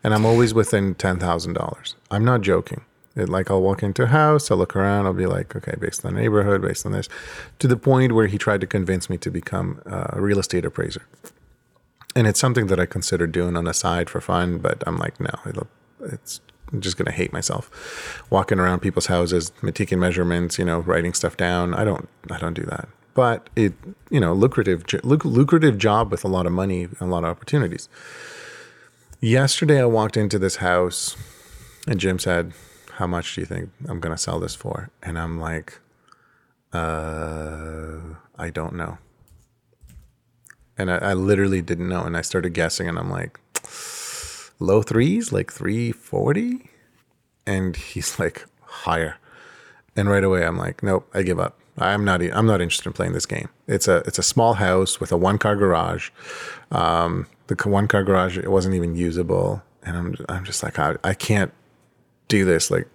[0.04, 1.96] and I'm always within ten thousand dollars.
[2.10, 2.82] I'm not joking.
[3.16, 6.04] It, like I'll walk into a house, I'll look around, I'll be like, okay, based
[6.04, 7.08] on the neighborhood, based on this,
[7.58, 10.66] to the point where he tried to convince me to become uh, a real estate
[10.66, 11.06] appraiser.
[12.14, 15.18] And it's something that I consider doing on the side for fun, but I'm like,
[15.18, 15.30] no,
[16.00, 16.40] it's
[16.72, 18.24] I'm just gonna hate myself.
[18.30, 21.74] Walking around people's houses, taking measurements, you know, writing stuff down.
[21.74, 22.88] I don't I don't do that.
[23.16, 23.72] But it
[24.10, 27.88] you know lucrative luc- lucrative job with a lot of money, a lot of opportunities.
[29.20, 31.16] Yesterday, I walked into this house,
[31.88, 32.52] and Jim said,
[32.98, 35.80] "How much do you think I'm gonna sell this for?" And I'm like,
[36.74, 38.98] "Uh, I don't know."
[40.76, 43.40] And I, I literally didn't know, and I started guessing, and I'm like,
[44.60, 46.68] "Low threes, like three forty,"
[47.46, 48.44] and he's like,
[48.84, 49.16] "Higher."
[49.96, 51.58] And right away, I'm like, "Nope, I give up.
[51.78, 52.22] I'm not.
[52.22, 53.48] I'm not interested in playing this game.
[53.66, 53.98] It's a.
[54.06, 56.10] It's a small house with a one car garage.
[56.70, 60.16] Um, the one car garage it wasn't even usable, and I'm.
[60.28, 61.52] I'm just like, I, I can't
[62.28, 62.70] do this.
[62.70, 62.88] Like,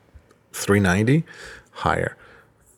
[0.54, 1.24] 390
[1.72, 2.18] higher,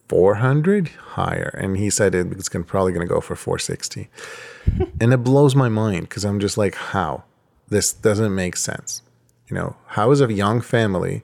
[0.08, 4.08] 400 higher, and he said it, it's gonna, probably going to go for 460,
[5.00, 7.24] and it blows my mind because I'm just like, how?
[7.68, 9.02] This doesn't make sense.
[9.48, 11.22] You know, how is a young family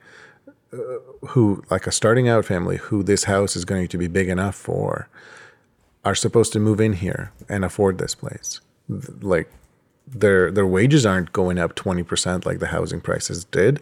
[1.28, 4.54] who like a starting out family who this house is going to be big enough
[4.54, 5.08] for
[6.04, 8.60] are supposed to move in here and afford this place.
[8.88, 9.50] Like
[10.06, 13.80] their their wages aren't going up 20% like the housing prices did.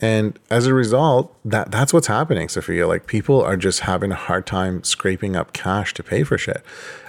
[0.00, 2.86] And as a result that that's what's happening sophia.
[2.86, 6.62] Like people are just having a hard time scraping up cash to pay for shit.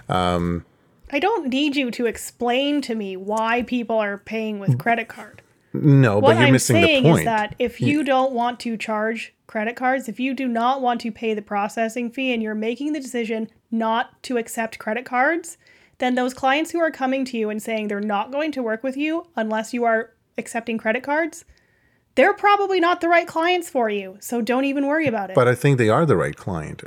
[0.09, 0.65] Um,
[1.11, 5.41] I don't need you to explain to me why people are paying with credit card.
[5.83, 8.59] No What but you're I'm missing the saying point is that if you don't want
[8.61, 12.41] to charge credit cards, if you do not want to pay the processing fee and
[12.43, 15.57] you're making the decision not to accept credit cards,
[15.99, 18.83] then those clients who are coming to you and saying they're not going to work
[18.83, 21.45] with you unless you are accepting credit cards,
[22.15, 24.17] they're probably not the right clients for you.
[24.19, 25.35] So don't even worry about it.
[25.35, 26.83] but i think they are the right client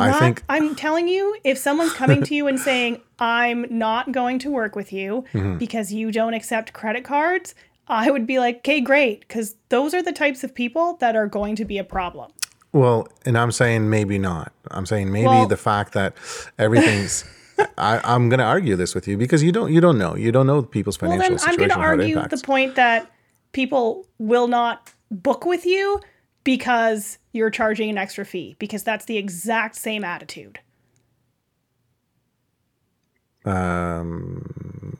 [0.00, 4.38] I think I'm telling you, if someone's coming to you and saying, I'm not going
[4.40, 5.58] to work with you Mm-hmm.
[5.58, 7.56] because you don't accept credit cards,
[7.88, 9.20] I would be like, okay, great.
[9.20, 12.32] Because those are the types of people that are going to be a problem.
[12.72, 14.52] Well, and I'm saying maybe not.
[14.70, 16.14] I'm saying maybe Well- the fact that
[16.58, 17.24] everything's.
[17.76, 20.30] I, I'm going to argue this with you because you don't you don't know you
[20.30, 23.10] don't know people's financial Well, then I'm going to argue the point that
[23.50, 26.00] people will not book with you
[26.44, 30.60] because you're charging an extra fee, because that's the exact same attitude.
[33.44, 34.98] um,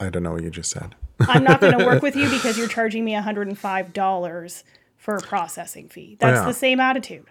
[0.00, 0.94] I don't know what you just said.
[1.20, 4.62] I'm not going to work with you because you're charging me $105
[4.96, 6.16] for a processing fee.
[6.20, 6.46] That's yeah.
[6.46, 7.26] the same attitude.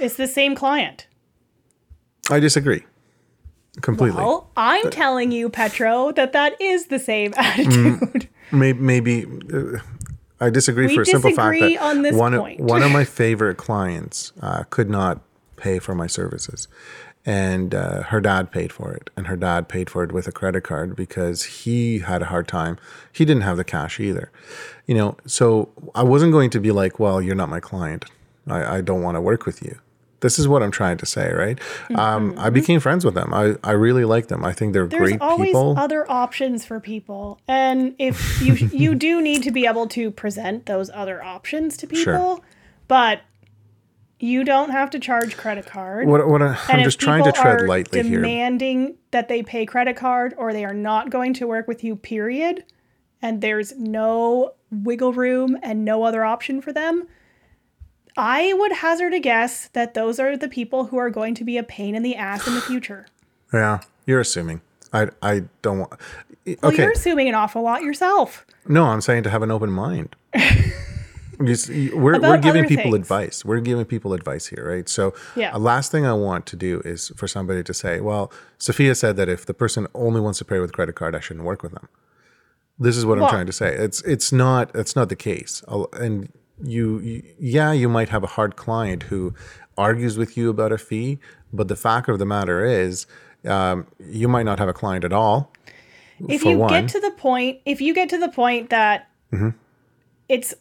[0.00, 1.06] It's the same client.
[2.30, 2.84] I disagree
[3.80, 4.22] completely.
[4.22, 8.28] Well, I'm telling you, Petro, that that is the same attitude.
[8.52, 9.78] maybe maybe uh,
[10.40, 12.60] I disagree We for a simple fact that on this one point.
[12.60, 15.20] of one of my favorite clients uh, could not
[15.56, 16.68] pay for my services,
[17.26, 20.32] and uh, her dad paid for it, and her dad paid for it with a
[20.32, 22.78] credit card because he had a hard time.
[23.12, 24.30] He didn't have the cash either,
[24.86, 25.16] you know.
[25.26, 28.04] So I wasn't going to be like, "Well, you're not my client.
[28.46, 29.78] I, I don't want to work with you."
[30.20, 31.58] This is what I'm trying to say, right?
[31.98, 33.34] Um, I became friends with them.
[33.34, 34.42] I, I really like them.
[34.42, 34.96] I think they're Mm-hmm.
[34.96, 35.74] There's great always people.
[35.78, 40.64] other options for people, and if you you do need to be able to present
[40.66, 42.40] those other options to people, Sure.
[42.88, 43.20] but
[44.24, 46.08] you don't have to charge credit card.
[46.08, 48.20] what, what I, I'm just trying to tread lightly here.
[48.20, 51.94] demanding that they pay credit card or they are not going to work with you,
[51.94, 52.64] period,
[53.20, 57.06] and there's no wiggle room and no other option for them,
[58.16, 61.58] I would hazard a guess that those are the people who are going to be
[61.58, 63.06] a pain in the ass in the future.
[63.52, 64.62] Yeah, you're assuming.
[64.92, 65.90] I I don't want.
[66.46, 68.46] Well, Okay, you're assuming an awful lot yourself.
[68.66, 70.16] no, I'm saying to have an open mind.
[71.38, 72.94] We're we're giving people things.
[72.96, 73.44] advice.
[73.44, 74.88] We're giving people advice here, right?
[74.88, 75.54] So, Yeah.
[75.54, 79.16] uh, last thing I want to do is for somebody to say, "Well, Sophia said
[79.16, 81.72] that if the person only wants to pay with credit card, I shouldn't work with
[81.72, 81.88] them."
[82.78, 83.74] This is what Well- I'm trying to say.
[83.74, 85.62] It's it's not it's not the case.
[85.92, 86.28] And
[86.62, 89.34] you, you yeah, you might have a hard client who
[89.76, 91.18] argues with you about a fee,
[91.52, 93.06] but the fact of the matter is,
[93.44, 95.52] um, you might not have a client at all.
[96.28, 96.68] if you one.
[96.70, 99.48] get to the point if you get to the point that Mm-hmm.
[100.28, 100.54] it's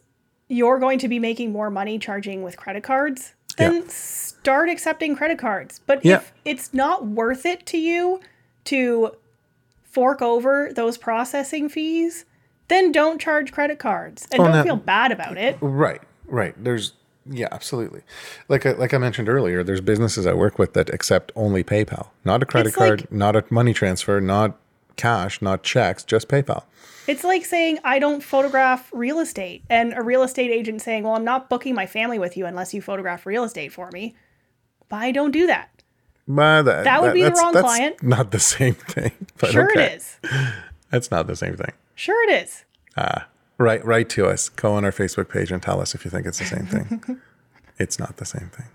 [0.53, 3.87] you're going to be making more money charging with credit cards then Yeah.
[3.87, 6.17] start accepting credit cards but Yeah.
[6.17, 8.19] if it's not worth it to you
[8.65, 9.11] to
[9.83, 12.25] fork over those processing fees
[12.67, 14.63] then don't charge credit cards and Oh, don't no.
[14.63, 16.55] feel bad about it Right, right.
[16.61, 16.93] There's
[17.25, 18.01] yeah, absolutely.
[18.49, 22.07] Like I, like I mentioned earlier, there's businesses I work with that accept only PayPal,
[22.25, 24.57] not a credit It's card, like- not a money transfer, not
[24.95, 26.63] cash, not checks, just PayPal.
[27.07, 31.15] It's like saying I don't photograph real estate and a real estate agent saying, "Well,
[31.15, 34.15] I'm not booking my family with you unless you photograph real estate for me."
[34.89, 35.69] But I don't do that.
[36.27, 38.01] But that, That would be the wrong client.
[38.01, 39.11] Not the same thing.
[39.37, 39.85] But Sure okay.
[39.85, 40.19] it is.
[40.91, 41.71] That's not the same thing.
[41.95, 42.63] Sure it is.
[42.95, 43.27] Ah,
[43.57, 44.49] write write to us.
[44.49, 47.19] Go on our Facebook page and tell us if you think it's the same thing.
[47.79, 48.67] it's not the same thing.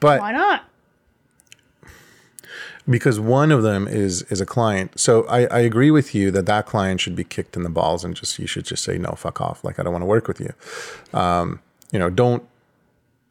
[0.00, 0.64] But Why not?
[2.88, 4.98] Because one of them is is a client.
[5.00, 8.04] So I, I agree with you that that client should be kicked in the balls
[8.04, 9.64] and just you should just say no, fuck off.
[9.64, 10.52] Like I don't want to work with you.
[11.18, 11.60] Um,
[11.92, 12.42] you know, don't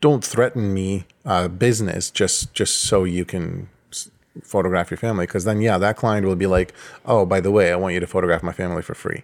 [0.01, 4.09] don't threaten me uh, business just just so you can s-
[4.41, 5.25] photograph your family.
[5.25, 6.73] Because then yeah, that client will be like,
[7.05, 9.23] oh, by the way, I want you to photograph my family for free.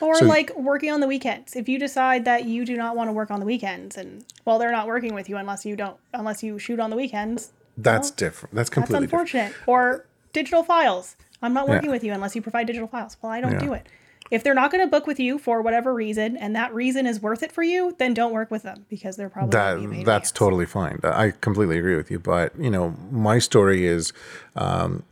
[0.00, 1.54] Or So- like working on the weekends.
[1.54, 4.58] If you decide that you do not want to work on the weekends, and well,
[4.58, 7.52] they're not working with you unless you don't, unless you shoot on the weekends.
[7.82, 8.54] That's different.
[8.54, 9.28] That's That's completely different.
[9.34, 9.54] unfortunate.
[9.66, 11.16] Or digital files.
[11.42, 11.92] I'm not working Yeah.
[11.92, 13.16] with you unless you provide digital files.
[13.22, 13.58] Well, I don't Yeah.
[13.60, 13.86] do it.
[14.30, 17.20] If they're not going to book with you for whatever reason, and that reason is
[17.20, 20.66] worth it for you, then don't work with them because they're probably That that's totally
[20.66, 21.00] fine.
[21.02, 22.20] I completely agree with you.
[22.20, 24.12] But you know, my story is
[24.54, 25.02] um,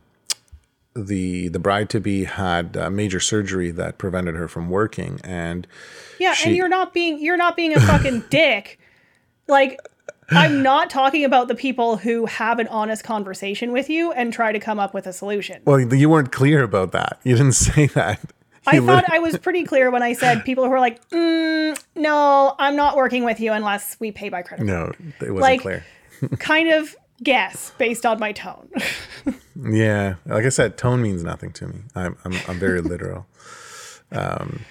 [0.95, 5.67] the the bride to be had uh, major surgery that prevented her from working, and
[6.17, 8.79] Yeah, She- and you're not being you're not being a fucking dick.
[9.47, 9.79] Like
[10.31, 14.51] I'm not talking about the people who have an honest conversation with you and try
[14.51, 15.61] to come up with a solution.
[15.65, 17.19] well, you weren't clear about that.
[17.23, 18.19] You didn't say that.
[18.67, 21.81] I You thought I was pretty clear when I said people who are like, mm,
[21.95, 25.61] "No, I'm not working with you unless we pay by credit." no, it wasn't like-
[25.61, 25.85] clear.
[26.39, 28.69] kind of guess based on my tone.
[29.61, 31.79] Yeah, like I said, tone means nothing to me.
[31.95, 33.25] I'm I'm, I'm very literal.
[34.11, 34.61] Um,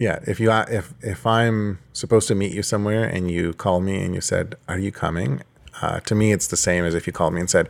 [0.00, 4.02] yeah, if you if if I'm supposed to meet you somewhere and you call me
[4.02, 5.42] and you said, "Are you coming?"
[5.82, 7.68] Uh, to me, it's the same as if you called me and said,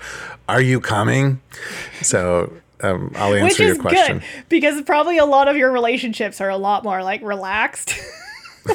[0.49, 1.41] "Are you coming?"
[2.03, 2.53] So
[2.83, 4.19] um, I'll answer Which your is question.
[4.21, 7.95] good because probably a lot of your relationships are a lot more like relaxed.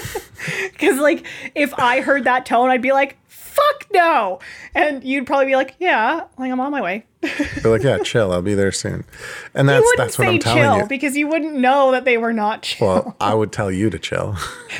[0.72, 1.26] Because like
[1.56, 3.18] if I heard that tone, I'd be like,
[3.56, 4.40] "Fuck no,"
[4.74, 8.32] and you'd probably be like, "Yeah, like I'm on my way." They're like, "Yeah, chill.
[8.32, 9.06] I'll be there soon."
[9.54, 10.88] And that's that's what I'm telling chill you.
[10.88, 12.88] because you wouldn't know that they were not chill.
[12.88, 14.36] Well, I would tell you to chill.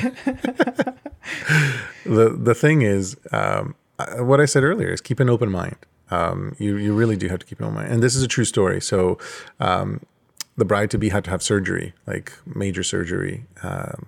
[2.04, 3.74] the the thing is, um,
[4.18, 5.76] what I said earlier is keep an open mind.
[6.10, 8.28] Um, you you really do have to keep an open mind, and this is a
[8.28, 8.80] true story.
[8.80, 9.18] So,
[9.58, 10.00] um,
[10.56, 13.44] the bride to be had to have surgery, like major surgery.
[13.62, 14.06] Um,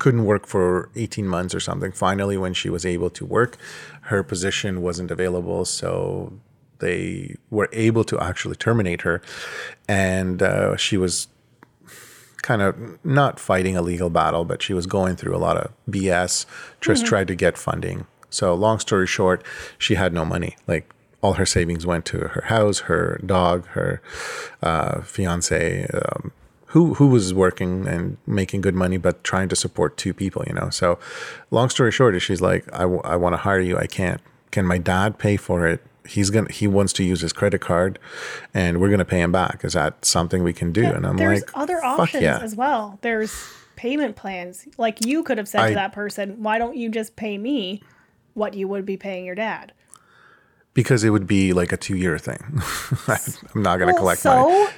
[0.00, 1.92] couldn't work for 18 months or something.
[1.92, 3.56] Finally, when she was able to work,
[4.02, 6.32] her position wasn't available, so
[6.78, 9.22] they were able to actually terminate her,
[9.86, 11.28] and uh, she was
[12.42, 12.74] kind of
[13.04, 16.46] not fighting a legal battle, but she was going through a lot of BS,
[16.80, 18.06] just tried to get funding.
[18.30, 19.44] So, long story short,
[19.76, 20.56] she had no money.
[20.66, 20.90] Like,
[21.20, 24.00] all her savings went to her house, her dog, her
[24.62, 26.32] uh, fiance, um,
[26.70, 30.42] who who was working and making good money, but trying to support two people.
[30.46, 30.70] You know.
[30.70, 30.98] So,
[31.50, 33.76] long story short, is she's like, I, w- I want to hire you.
[33.78, 34.20] I can't.
[34.50, 35.82] Can my dad pay for it?
[36.06, 36.50] He's gonna.
[36.50, 37.98] He wants to use his credit card,
[38.54, 39.64] and we're gonna pay him back.
[39.64, 40.84] Is that something we can do?
[40.84, 42.38] and I'm like, There's like, other options yeah.
[42.38, 42.98] as well.
[43.02, 43.32] There's
[43.76, 44.66] payment plans.
[44.78, 47.82] Like you could have said I- to that person, "Why don't you just pay me
[48.34, 49.72] what you would be paying your dad?"
[50.72, 52.38] because it would be like a two year thing.
[53.08, 54.68] I'm not gonna Well, collect so money.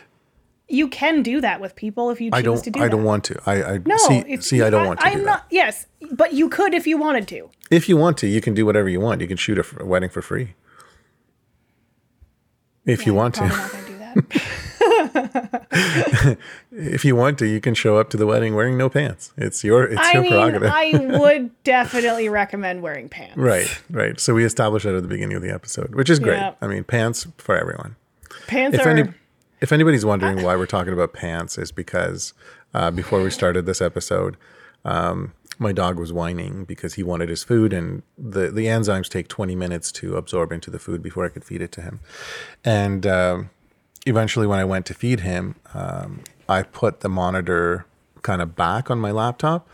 [0.72, 2.62] You can do that with people if you choose I don't.
[2.64, 2.90] to do I that.
[2.90, 3.40] don't want to.
[3.46, 4.36] I, I No, see.
[4.38, 5.44] see, you- I don't want to I'm do not.
[5.50, 7.50] Yes, but you could if you wanted to.
[7.70, 9.20] If you want to, you can do whatever you want.
[9.20, 10.54] You can shoot a, f- a wedding for free.
[12.84, 14.16] If you want to, not going to do that.
[16.72, 19.32] if you want to, you can show up to the wedding wearing no pants.
[19.36, 19.84] It's your.
[19.84, 20.70] It's I your mean, prerogative.
[20.72, 23.36] I would definitely recommend wearing pants.
[23.36, 23.80] right.
[23.90, 24.18] Right.
[24.20, 26.36] So we established that at the beginning of the episode, which is great.
[26.38, 26.54] Yeah.
[26.60, 27.96] I mean, pants for everyone.
[28.46, 28.90] Pants if are.
[28.90, 29.08] any
[29.62, 32.34] if anybody's wondering why we're talking about pants is because
[32.74, 34.36] uh, before we started this episode
[34.84, 39.28] um, my dog was whining because he wanted his food and the, the enzymes take
[39.28, 42.00] 20 minutes to absorb into the food before i could feed it to him.
[42.64, 43.50] And um,
[44.04, 47.86] eventually when i went to feed him um, i put the monitor
[48.22, 49.68] kind of back on my laptop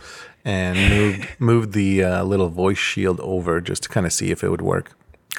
[0.44, 4.44] and moved moved the uh, little voice shield over just to kind of see if
[4.44, 4.92] it would work.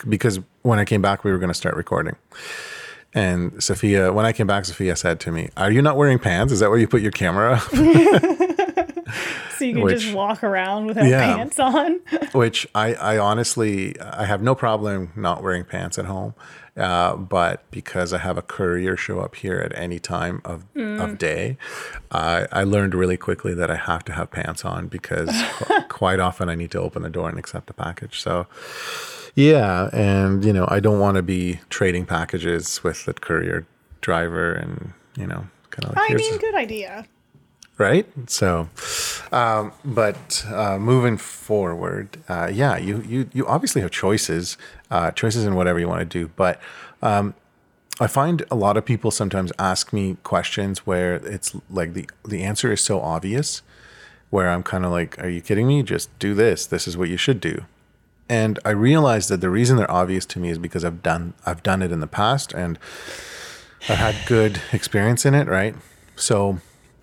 [0.08, 2.16] Because when i came back we were going to start recording
[3.14, 6.54] and Sophia, when I came back, Sophia said to me, Are you not wearing pants?
[6.54, 7.60] Is that where you put your camera?
[9.58, 11.36] so you can which- just walk around without Yeah.
[11.36, 12.00] pants on.
[12.34, 16.34] Which I, I honestly, I have no problem not wearing pants at home.
[16.78, 21.18] Uh, but because I have a courier show up here at any time of, of
[21.18, 21.58] day,
[22.10, 25.30] I I learned really quickly that I have to have pants on because
[25.60, 28.22] qu- quite often I need to open the door and accept a package.
[28.22, 28.48] So,
[29.36, 29.90] yeah.
[29.94, 33.66] And, you know, I don't want to be trading packages with the courier
[34.02, 37.06] driver and, you know, kind of like, I mean, a- good idea.
[37.78, 38.68] right so
[39.32, 44.58] um, but uh, moving forward uh, yeah you, you you obviously have choices
[44.92, 46.60] uh, choices in whatever you want to do but
[47.02, 47.34] um,
[48.02, 52.44] I find a lot of people sometimes ask me questions where it's like the the
[52.44, 53.62] answer is so obvious,
[54.30, 55.84] where I'm kind of like, "Are you kidding me?
[55.84, 56.66] Just do this.
[56.66, 57.66] This is what you should do."
[58.30, 61.64] And I realize that the reason they're obvious to me is because I've done I've
[61.64, 62.78] done it in the past and
[63.90, 65.76] I've had good experience in it, right?
[66.16, 66.60] So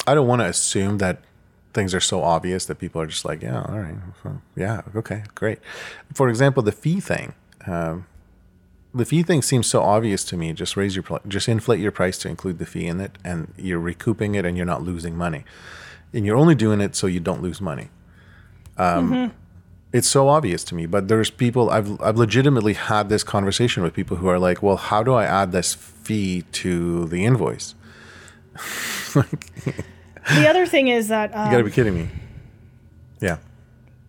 [0.06, 1.18] I don't want to assume that
[1.72, 3.96] things are so obvious that people are just like, yeah, all right,
[4.56, 5.58] yeah, okay, great.
[6.14, 7.34] For example, the fee thing.
[7.66, 8.06] Um,
[8.94, 10.54] the fee thing seems so obvious to me.
[10.54, 13.78] Just raise your, just inflate your price to include the fee in it, and you're
[13.78, 15.44] recouping it, and you're not losing money,
[16.14, 17.90] and you're only doing it so you don't lose money.
[18.78, 19.32] Um,
[19.92, 23.94] It's so obvious to me, but there's people I've I've legitimately had this conversation with
[23.94, 27.74] people who are like, well, how do I add this fee to the invoice?
[30.34, 32.08] The other thing is that um, You got to be kidding me.
[33.20, 33.36] Yeah.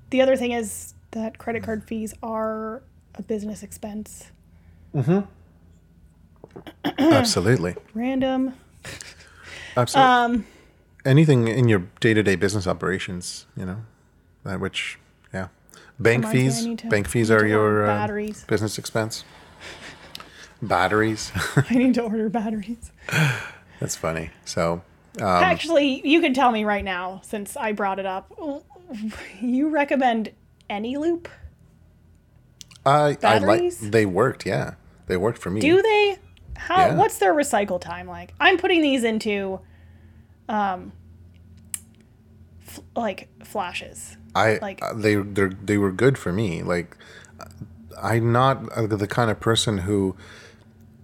[0.10, 2.82] the other thing is that credit card fees are
[3.16, 4.32] a business expense.
[6.98, 7.76] Absolutely.
[7.94, 8.54] Random.
[9.76, 10.12] Absolutely.
[10.12, 10.46] Um,
[11.06, 13.78] Anything in your day to day business operations, you know,
[14.44, 14.98] that which.
[16.00, 16.78] Bank Reminds fees.
[16.78, 18.08] to- Bank fees are your uh,
[18.48, 19.24] business expense.
[20.62, 21.32] Batteries.
[21.70, 22.92] I need to order batteries.
[23.80, 24.32] That's funny.
[24.46, 24.82] So,
[25.20, 28.32] um, Actually, you can tell me right now since I brought it up.
[29.42, 30.32] You recommend
[30.70, 31.28] Eneloop?
[32.86, 33.90] I, I like, Batteries?
[33.92, 34.46] they worked.
[34.46, 34.76] Yeah.
[35.08, 35.62] They worked for me.
[35.62, 36.18] Do they?
[36.56, 36.78] How?
[36.88, 36.96] Yeah.
[36.96, 38.34] What's their recycle time like?
[38.40, 39.60] I'm putting these into,
[40.50, 40.92] um,
[42.78, 44.18] f- like flashes.
[44.36, 46.62] I Like- uh, they they they were good for me.
[46.64, 46.96] Like
[48.02, 50.16] I'm not uh, the kind of person who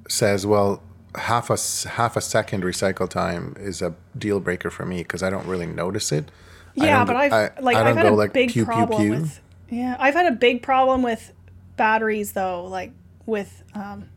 [0.07, 0.81] says, "Well,
[1.15, 1.57] half a
[1.89, 5.65] half a second recycle time is a deal breaker for me because I don't really
[5.65, 6.29] notice it."
[6.75, 9.01] Yeah, but go- I've I- like I I've had a like big pew, pew, problem
[9.01, 9.11] pew.
[9.11, 9.39] with.
[9.69, 11.31] Yeah, I've had a big problem with
[11.77, 12.91] batteries though, like
[13.25, 14.09] with um,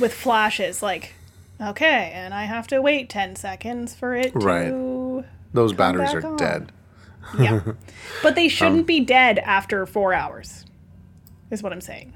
[0.00, 0.82] with flashes.
[0.82, 1.14] Like,
[1.60, 4.68] okay, and I have to wait ten seconds for it Right.
[4.68, 5.03] to.
[5.54, 6.36] Those come batteries are on.
[6.36, 6.72] dead.
[7.38, 7.62] Yeah,
[8.22, 10.66] but they shouldn't Um, be dead after four hours.
[11.50, 12.12] Is what I'm saying.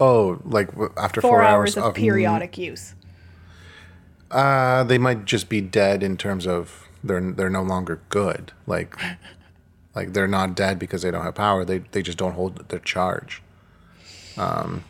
[0.00, 2.94] Oh, like after Four, four, hours, of n- periodic use.
[4.30, 8.52] Uh, they might just be dead in terms of they're they're no longer good.
[8.66, 8.96] Like,
[9.94, 11.64] like they're not dead because they don't have power.
[11.64, 13.42] They they just don't hold their charge.
[14.38, 14.82] Um.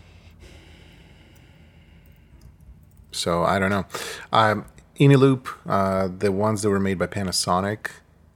[3.12, 3.84] So I don't know.
[4.32, 4.64] Um,
[4.98, 7.86] Eneloop, uh, the ones that were made by Panasonic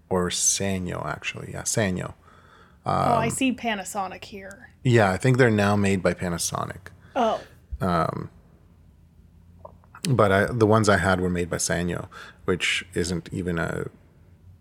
[0.09, 2.15] or Sanyo, actually, yeah, Sanyo.
[2.87, 4.71] oh, Um, I see Panasonic here.
[4.83, 6.89] Yeah, I think they're now made by Panasonic.
[7.15, 7.41] Oh,
[7.81, 8.31] Um,
[10.09, 12.09] but I, the ones I had were made by Sanyo,
[12.45, 13.87] which isn't even a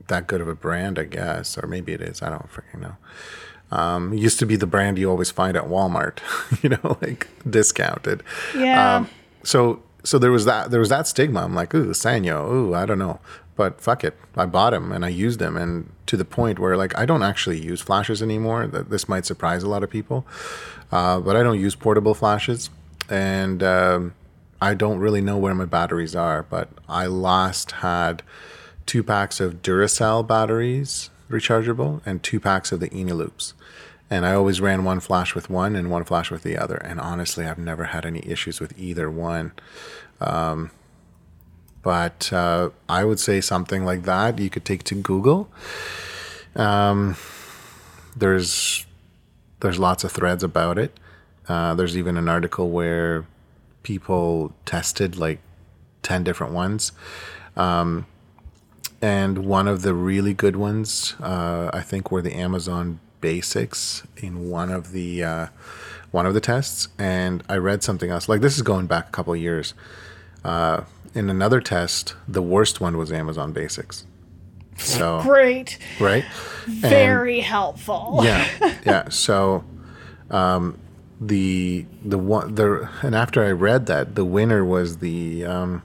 [0.08, 2.22] that good of a brand, I guess, or maybe it is.
[2.22, 2.96] I don't freaking know.
[3.72, 6.20] Um, used to be the brand you always find at Walmart,
[6.64, 8.24] you know, like discounted.
[8.56, 8.98] yeah.
[8.98, 9.10] Um,
[9.44, 11.42] so so there was that there was that stigma.
[11.44, 13.20] I'm like, ooh, Sanyo, ooh, I don't know,
[13.56, 16.78] but fuck it, I bought them and I used them, and to the point where
[16.78, 18.68] like I don't actually use flashes anymore.
[18.68, 20.26] That this might surprise a lot of people,
[20.92, 22.70] uh, but I don't use portable flashes,
[23.10, 24.14] and um,
[24.62, 26.44] I don't really know where my batteries are.
[26.44, 28.24] But I last had
[28.86, 33.54] two packs of Duracell batteries rechargeable and two packs of the Eneloops.
[34.10, 36.78] And I always ran one flash with one and one flash with the other.
[36.78, 39.52] And honestly, I've never had any issues with either one.
[40.22, 40.72] Um,
[41.82, 45.50] but uh, I would say something like that you could take to Google.
[46.56, 47.16] Um,
[48.16, 48.86] there's
[49.60, 51.00] there's lots of threads about it.
[51.48, 53.26] Uh, there's even an article where
[53.84, 55.40] people tested like
[56.02, 56.92] ten different ones.
[57.56, 58.06] Um,
[59.02, 64.50] and one of the really good ones, uh, I think, were the Amazon Basics in
[64.50, 65.48] one of the uh,
[66.12, 66.88] one of the tests.
[66.98, 68.30] And I read something else.
[68.30, 69.74] Like this is going back a couple of years.
[70.44, 74.06] Uh, in another test, the worst one was Amazon Basics.
[74.78, 75.80] So Great.
[76.00, 76.24] right,
[76.66, 78.20] Very helpful.
[78.24, 78.48] yeah,
[78.86, 79.10] yeah.
[79.10, 79.64] So,
[80.30, 80.78] um,
[81.20, 85.46] the the one the and after I read that, the winner was the.
[85.46, 85.84] Um,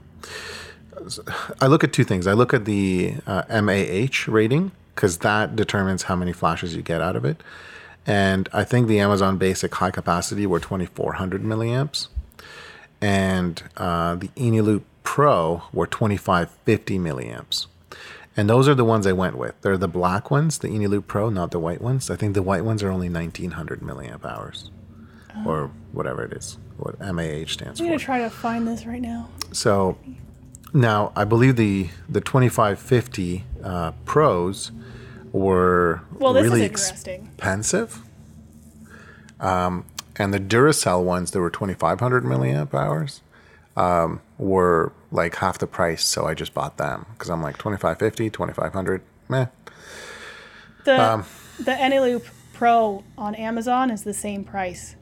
[1.61, 2.27] I look at two things.
[2.27, 7.01] I look at the uh, MAH rating because that determines how many flashes you get
[7.01, 7.43] out of it,
[8.07, 12.09] and I think the Amazon Basic high capacity were twenty four hundred milliamps,
[13.01, 17.67] and uh, the Eneloop Pro were twenty five fifty milliamps.
[18.35, 19.61] And those are the ones I went with.
[19.61, 22.09] They're the black ones, the Eneloop Pro, not the white ones.
[22.09, 24.71] I think the white ones are only 1900 milliamp hours
[25.47, 27.85] or whatever it is, what MAH stands for.
[27.85, 29.29] I'm gonna try to find this right now.
[29.53, 29.99] So
[30.73, 34.73] now I believe the, the 2550 uh, Pros
[35.33, 38.01] were Well, really expensive.
[39.41, 39.85] Um,
[40.17, 43.23] and the Duracell ones that were 2500 milliamp hours
[43.77, 46.05] um, were like half the price.
[46.05, 49.47] So I just bought them because I'm like 2550, 2500, meh.
[50.85, 51.25] The Um,
[51.59, 54.97] the Eneloop Pro on Amazon is the same price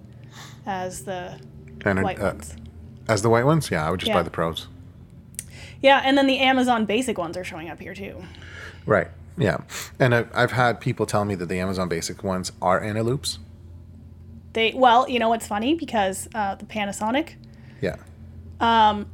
[0.66, 1.40] as the
[1.84, 2.56] And it, white uh, ones.
[3.08, 4.68] as the white ones, yeah, I would just buy the pros.
[5.83, 8.22] Yeah, and then the Amazon basic ones are showing up here too.
[8.87, 9.09] Right.
[9.39, 9.59] Yeah.
[9.99, 13.39] And I've had people tell me that the Amazon Basic ones are Eneloops.
[14.53, 17.35] They well, you know what's funny because uh, the Panasonic
[17.81, 17.97] Yeah.
[18.61, 19.07] Um,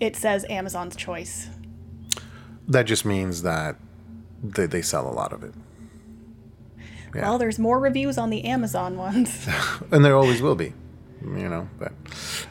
[0.00, 1.48] it says Amazon's choice.
[2.66, 3.76] That just means that
[4.42, 5.52] they, they sell a lot of it.
[7.14, 7.22] Yeah.
[7.22, 9.46] Well, there's more reviews on the Amazon ones.
[9.90, 10.72] and there always will be,
[11.24, 11.68] you know.
[11.78, 11.92] But,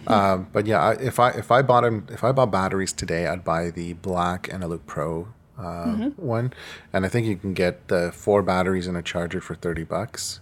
[0.07, 3.27] uh, but yeah, I, if I if I bought them, if I bought batteries today,
[3.27, 6.53] I'd buy the black Eneloop Pro uh, one,
[6.93, 10.39] and I think you can get the four batteries and a charger for thirty bucks.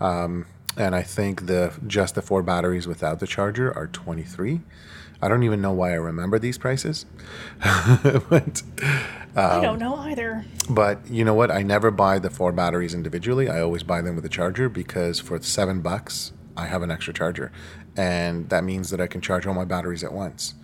[0.00, 0.46] Um,
[0.76, 4.60] and I think the just the four batteries without the charger are twenty three.
[5.20, 7.04] I don't even know why I remember these prices,
[7.60, 8.62] but
[9.34, 10.44] I Um, don't know either.
[10.70, 11.50] but you know what?
[11.50, 13.48] I never buy the four batteries individually.
[13.48, 17.14] I always buy them with a charger because for seven bucks, I have an extra
[17.14, 17.52] charger.
[17.96, 20.54] And that means that I can charge all my batteries at once.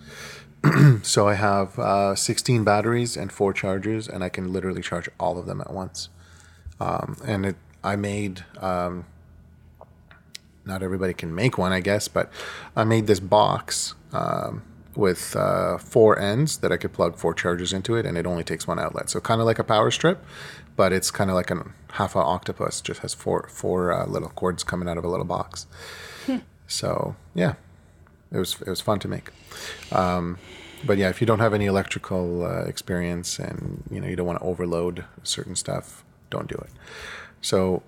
[1.03, 5.37] so I have uh, 16 batteries and four chargers, and I can literally charge all
[5.37, 6.09] of them at once.
[6.79, 9.05] Um, and it, I made, um,
[10.65, 12.31] not everybody can make one, I guess, but
[12.75, 14.63] I made this box um,
[14.95, 18.43] with uh, four ends that I could plug four chargers into it, and it only
[18.43, 19.09] takes one outlet.
[19.09, 20.25] So kind of like a power strip,
[20.75, 21.65] but it's kind of like a
[21.95, 22.81] half a octopus.
[22.81, 25.67] Just has four four uh, little cords coming out of a little box.
[26.67, 27.53] so yeah,
[28.31, 29.29] it was it was fun to make.
[29.91, 30.37] Um,
[30.85, 34.27] but yeah, if you don't have any electrical uh, experience and you know you don't
[34.27, 36.71] want to overload certain stuff, don't do it.
[37.41, 37.83] So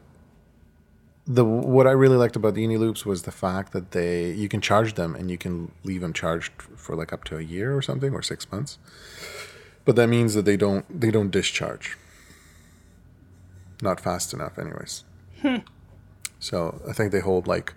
[1.27, 4.61] the what I really liked about the Eneloops was the fact that they you can
[4.61, 7.81] charge them and you can leave them charged for like up to a year or
[7.81, 8.77] something or six months.
[9.83, 11.97] But that means that they don't they don't discharge.
[13.81, 15.03] Not fast enough, anyways.
[16.39, 17.73] So I think they hold like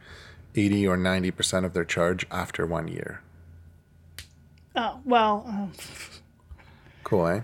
[0.54, 3.22] eighty or ninety percent of their charge after one year.
[4.76, 5.72] Oh well, um,
[7.04, 7.40] Cool, eh?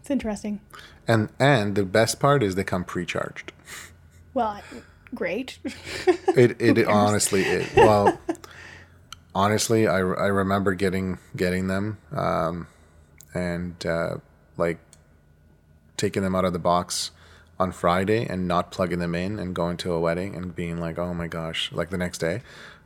[0.00, 0.60] it's interesting.
[1.08, 3.52] And and the best part is they come pre-charged.
[4.34, 4.60] Well,
[5.14, 5.58] great.
[6.36, 8.18] It it honestly it well
[9.36, 12.66] honestly I, I remember getting getting them um,
[13.32, 14.16] and uh,
[14.56, 14.78] like
[15.96, 17.12] taking them out of the box
[17.58, 20.98] on Friday and not plugging them in and going to a wedding and being like
[20.98, 22.42] oh my gosh like the next day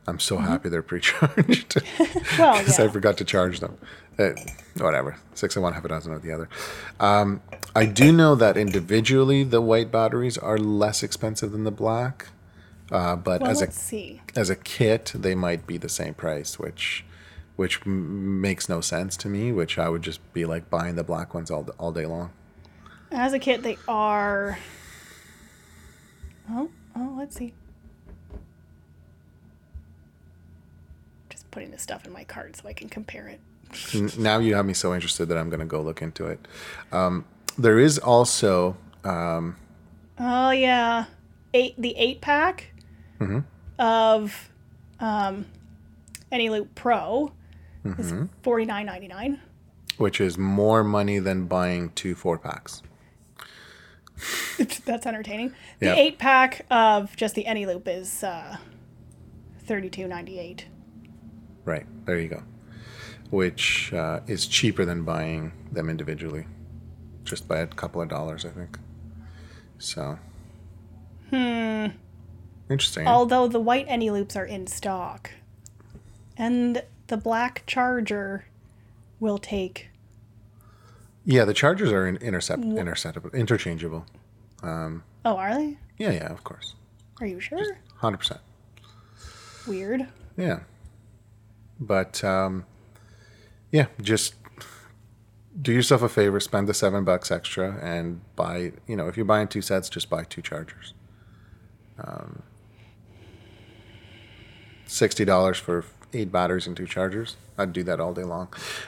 [0.07, 1.75] I'm so happy they're pre-charged
[2.39, 3.77] well, because I forgot to charge them.
[4.17, 4.31] Uh,
[4.79, 6.49] whatever, six of one, half a dozen of the other.
[6.99, 7.41] Um,
[7.75, 12.27] I do know that individually the white batteries are less expensive than the black,
[12.91, 14.21] uh, but Well, as a see.
[14.35, 17.05] as a kit they might be the same price, which
[17.55, 19.51] which m- makes no sense to me.
[19.53, 22.31] Which I would just be like buying the black ones all all day long.
[23.11, 24.57] As a kit, they are.
[26.51, 27.53] Oh, oh, let's see.
[31.29, 33.39] Just putting this stuff in my cart so I can compare it.
[34.17, 36.47] Now you have me so interested that I'm going to go look into it.
[36.91, 37.25] Um,
[37.57, 41.05] there is also Oh yeah,
[41.53, 42.71] eight the eight pack
[43.77, 44.49] of
[44.99, 45.45] um,
[46.31, 47.31] Eneloop Pro
[47.97, 49.39] is forty nine ninety nine.
[49.97, 52.81] which is more money than buying two four packs.
[54.85, 55.53] That's entertaining.
[55.79, 55.95] The Yeah.
[55.95, 58.57] eight pack of just the Eneloop is uh,
[59.63, 60.65] thirty two ninety eight.
[61.65, 62.43] Right there, you go.
[63.29, 66.47] Which uh, is cheaper than buying them individually,
[67.23, 68.79] just by a couple of dollars, I think.
[69.77, 70.17] So.
[71.29, 71.87] Hmm.
[72.69, 73.07] Interesting.
[73.07, 75.31] Although the white Eneloops are in stock,
[76.37, 78.45] and the black Charger
[79.19, 79.88] will take.
[81.29, 84.05] Yeah, the chargers are in intercept interceptable, interchangeable.
[84.63, 85.77] Oh, are they?
[85.97, 86.75] Yeah, yeah, of course,
[87.21, 87.77] Are you sure?
[87.97, 88.41] hundred percent.
[89.67, 90.07] Weird.
[90.37, 90.61] Yeah.
[91.79, 92.65] But um,
[93.71, 94.33] yeah, just
[95.61, 98.71] do yourself a favor, spend the seven bucks extra, and buy.
[98.87, 100.93] You know, if you're buying two sets, just buy two chargers.
[102.03, 102.43] Um,
[104.87, 107.37] Sixty dollars for eight batteries and two chargers.
[107.57, 108.47] I'd do that all day long.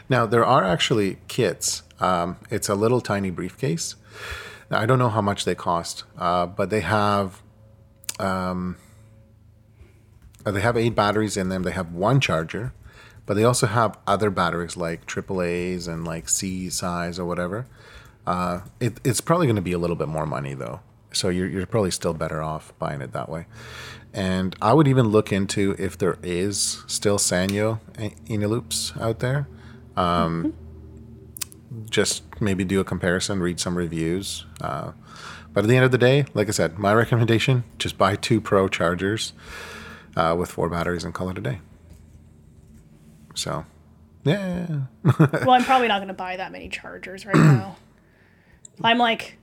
[0.09, 1.83] Now there are actually kits.
[1.99, 3.95] Um, it's a little tiny briefcase.
[4.69, 7.41] Now, I don't know how much they cost, uh, but they have
[10.45, 11.63] uh, they have eight batteries in them.
[11.63, 12.73] They have one charger,
[13.25, 17.67] but they also have other batteries like AAA's and like C size or whatever.
[18.25, 20.79] Uh, it, it's probably going to be a little bit more money though,
[21.13, 23.45] So you're, you're probably still better off buying it that way.
[24.13, 27.79] And I would even look into if there is still Sanyo
[28.27, 29.47] Eneloop's out there.
[29.95, 30.53] Um,
[31.89, 34.45] Just maybe do a comparison, read some reviews.
[34.59, 34.91] Uh,
[35.53, 38.39] but at the end of the day, like I said, my recommendation just buy two
[38.41, 39.33] Pro chargers
[40.15, 41.59] uh, with four batteries and call it a day.
[43.35, 43.65] So,
[44.23, 44.81] yeah.
[45.19, 47.77] well, I'm probably not going to buy that many chargers right now.
[48.83, 49.37] I'm like,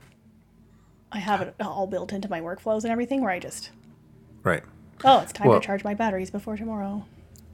[1.11, 3.71] I have it all built into my workflows and everything where I just,
[4.43, 4.63] right.
[5.03, 7.05] oh, it's time Well- to charge my batteries before tomorrow.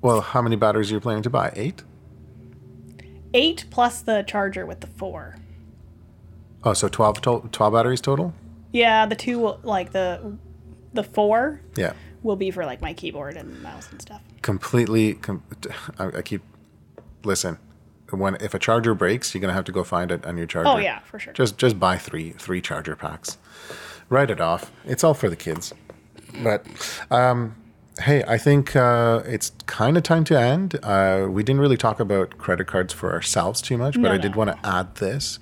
[0.01, 1.51] Well, how many batteries are you planning to buy?
[1.55, 1.83] Eight?
[3.33, 5.35] Eight plus the charger with the four.
[6.63, 8.33] Oh, so 12, to- 12 batteries total?
[8.71, 10.37] Yeah, the two, will- like the,
[10.93, 11.93] the four Yeah.
[12.23, 14.21] will be for like my keyboard and mouse and stuff.
[14.41, 15.43] completely com-
[15.97, 16.41] I, I keep
[17.23, 17.57] listen
[18.11, 20.69] when if a charger breaks you're gonna have to go find it on your charger.
[20.69, 21.33] Oh yeah, for sure.
[21.33, 23.37] just just buy three three charger packs.
[24.09, 24.71] Write it off.
[24.85, 25.73] It's all for the kids.
[26.43, 26.65] But
[27.11, 27.55] um
[28.01, 30.77] hey i think uh, it's kind of time to end.
[30.83, 34.17] Uh, we didn't really talk about credit cards for ourselves too much but No, i
[34.17, 34.21] no.
[34.21, 35.39] did want to add this.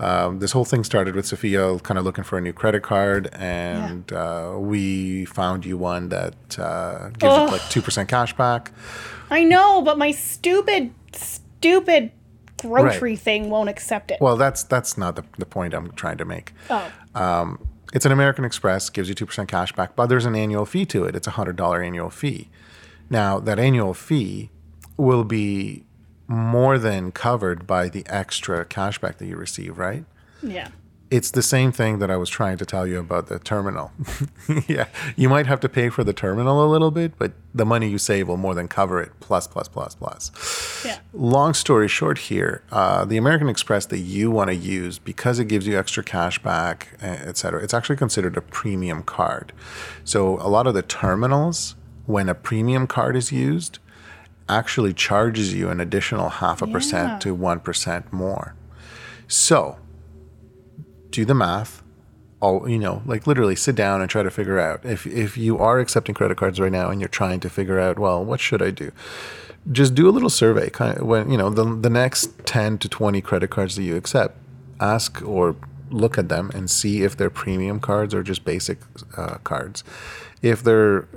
[0.00, 3.28] Um, this whole thing started with sophia kind of looking for a new credit card
[3.32, 7.52] and uh, we found you one that uh, gives you Ugh.
[7.52, 8.72] like 2% cash back.
[9.30, 11.43] I know, but my stupid, stupid
[12.58, 14.20] grocery thing won't accept it.
[14.20, 17.58] well that's that's not the, the point i'm trying to make oh, um,
[17.92, 21.04] It's an American Express, gives you 2% cash back, but there's an annual fee to
[21.04, 21.14] it.
[21.14, 22.48] It's a $100 annual fee.
[23.08, 24.50] Now, that annual fee
[24.96, 25.84] will be
[26.26, 30.04] more than covered by the extra cashback that you receive, right?
[30.42, 30.68] yeah.
[31.16, 33.92] It's the same thing that I was trying to tell you about the terminal.
[34.66, 37.88] yeah, you might have to pay for the terminal a little bit, but the money
[37.88, 40.32] you save will more than cover it, plus, plus, plus, plus
[40.84, 40.98] Yeah.
[41.12, 45.46] long story short here uh, the american express that you want to use because it
[45.52, 49.52] gives you extra cash back et cetera it's actually considered a premium card
[50.02, 51.76] so a lot of the terminals
[52.06, 53.78] when a premium card is used
[54.48, 56.72] actually charges you an additional half a Yeah.
[56.72, 58.54] percent to 1% more
[59.28, 59.78] so
[61.18, 61.72] do the math
[62.44, 65.52] All you know, like literally sit down and try to figure out if if you
[65.58, 68.62] are accepting credit cards right now and you're trying to figure out, well, what should
[68.68, 68.92] I do?
[69.72, 70.68] Just do a little survey.
[70.68, 73.96] Kind of when you know the the next ten to twenty credit cards that you
[73.96, 74.36] accept,
[74.78, 75.56] ask or
[75.90, 78.78] look at them and see if they're premium cards or just basic
[79.16, 79.84] uh, cards.
[80.42, 81.08] If they're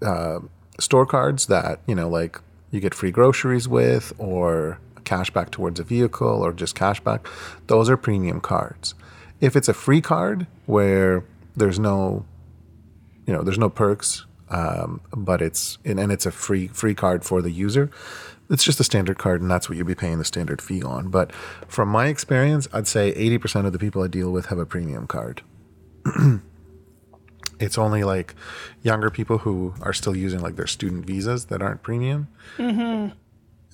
[0.00, 0.40] uh,
[0.78, 2.38] store cards that you know, like
[2.70, 7.26] you get free groceries with, or cash back towards a vehicle, or just cash back,
[7.66, 8.94] those are premium cards.
[9.40, 11.24] If it's a free card where
[11.56, 12.24] there's no,
[13.26, 17.24] you know, there's no perks, um, but it's and, and it's a free free card
[17.24, 17.90] for the user,
[18.50, 21.08] it's just a standard card, and that's what you'll be paying the standard fee on.
[21.08, 21.32] But
[21.66, 25.06] from my experience, I'd say 80% of the people I deal with have a premium
[25.06, 25.42] card.
[27.60, 28.34] it's only like
[28.82, 32.28] younger people who are still using like their student visas that aren't premium.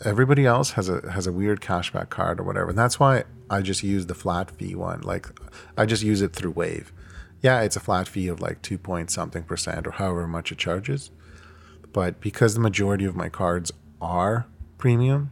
[0.05, 2.70] Everybody else has a has a weird cashback card or whatever.
[2.70, 5.01] And that's why I just use the flat fee one.
[5.01, 5.26] Like
[5.78, 6.93] I just use it through Wave.
[7.40, 10.59] Yeah, it's a flat fee of like two point something percent or however much it
[10.59, 11.10] charges.
[11.93, 14.47] But because the majority of my cards are
[14.78, 15.31] premium,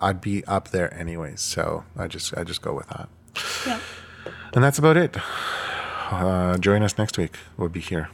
[0.00, 1.40] I'd be up there anyways.
[1.40, 3.08] So I just I just go with that.
[3.66, 3.80] Yeah.
[4.54, 5.16] And that's about it.
[6.10, 7.36] Uh, join us next week.
[7.56, 8.10] We'll be here.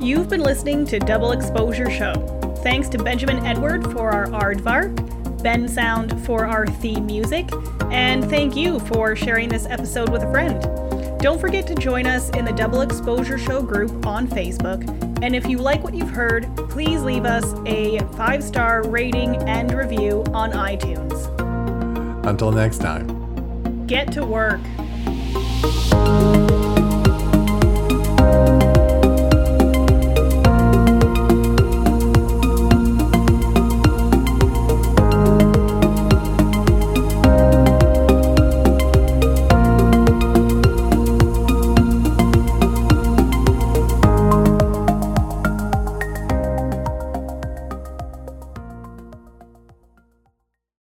[0.00, 2.43] You've been listening to Double Exposure Show.
[2.64, 4.96] Thanks to Benjamin Edward for our aardvark,
[5.42, 7.46] Bensound for our theme music,
[7.90, 10.62] and thank you for sharing this episode with a friend.
[11.20, 14.82] Don't forget to join us in the Double Exposure Show group on Facebook.
[15.22, 19.70] And if you like what you've heard, please leave us a five star rating and
[19.70, 21.28] review on iTunes.
[22.26, 23.86] Until next time.
[23.86, 24.60] Get to work.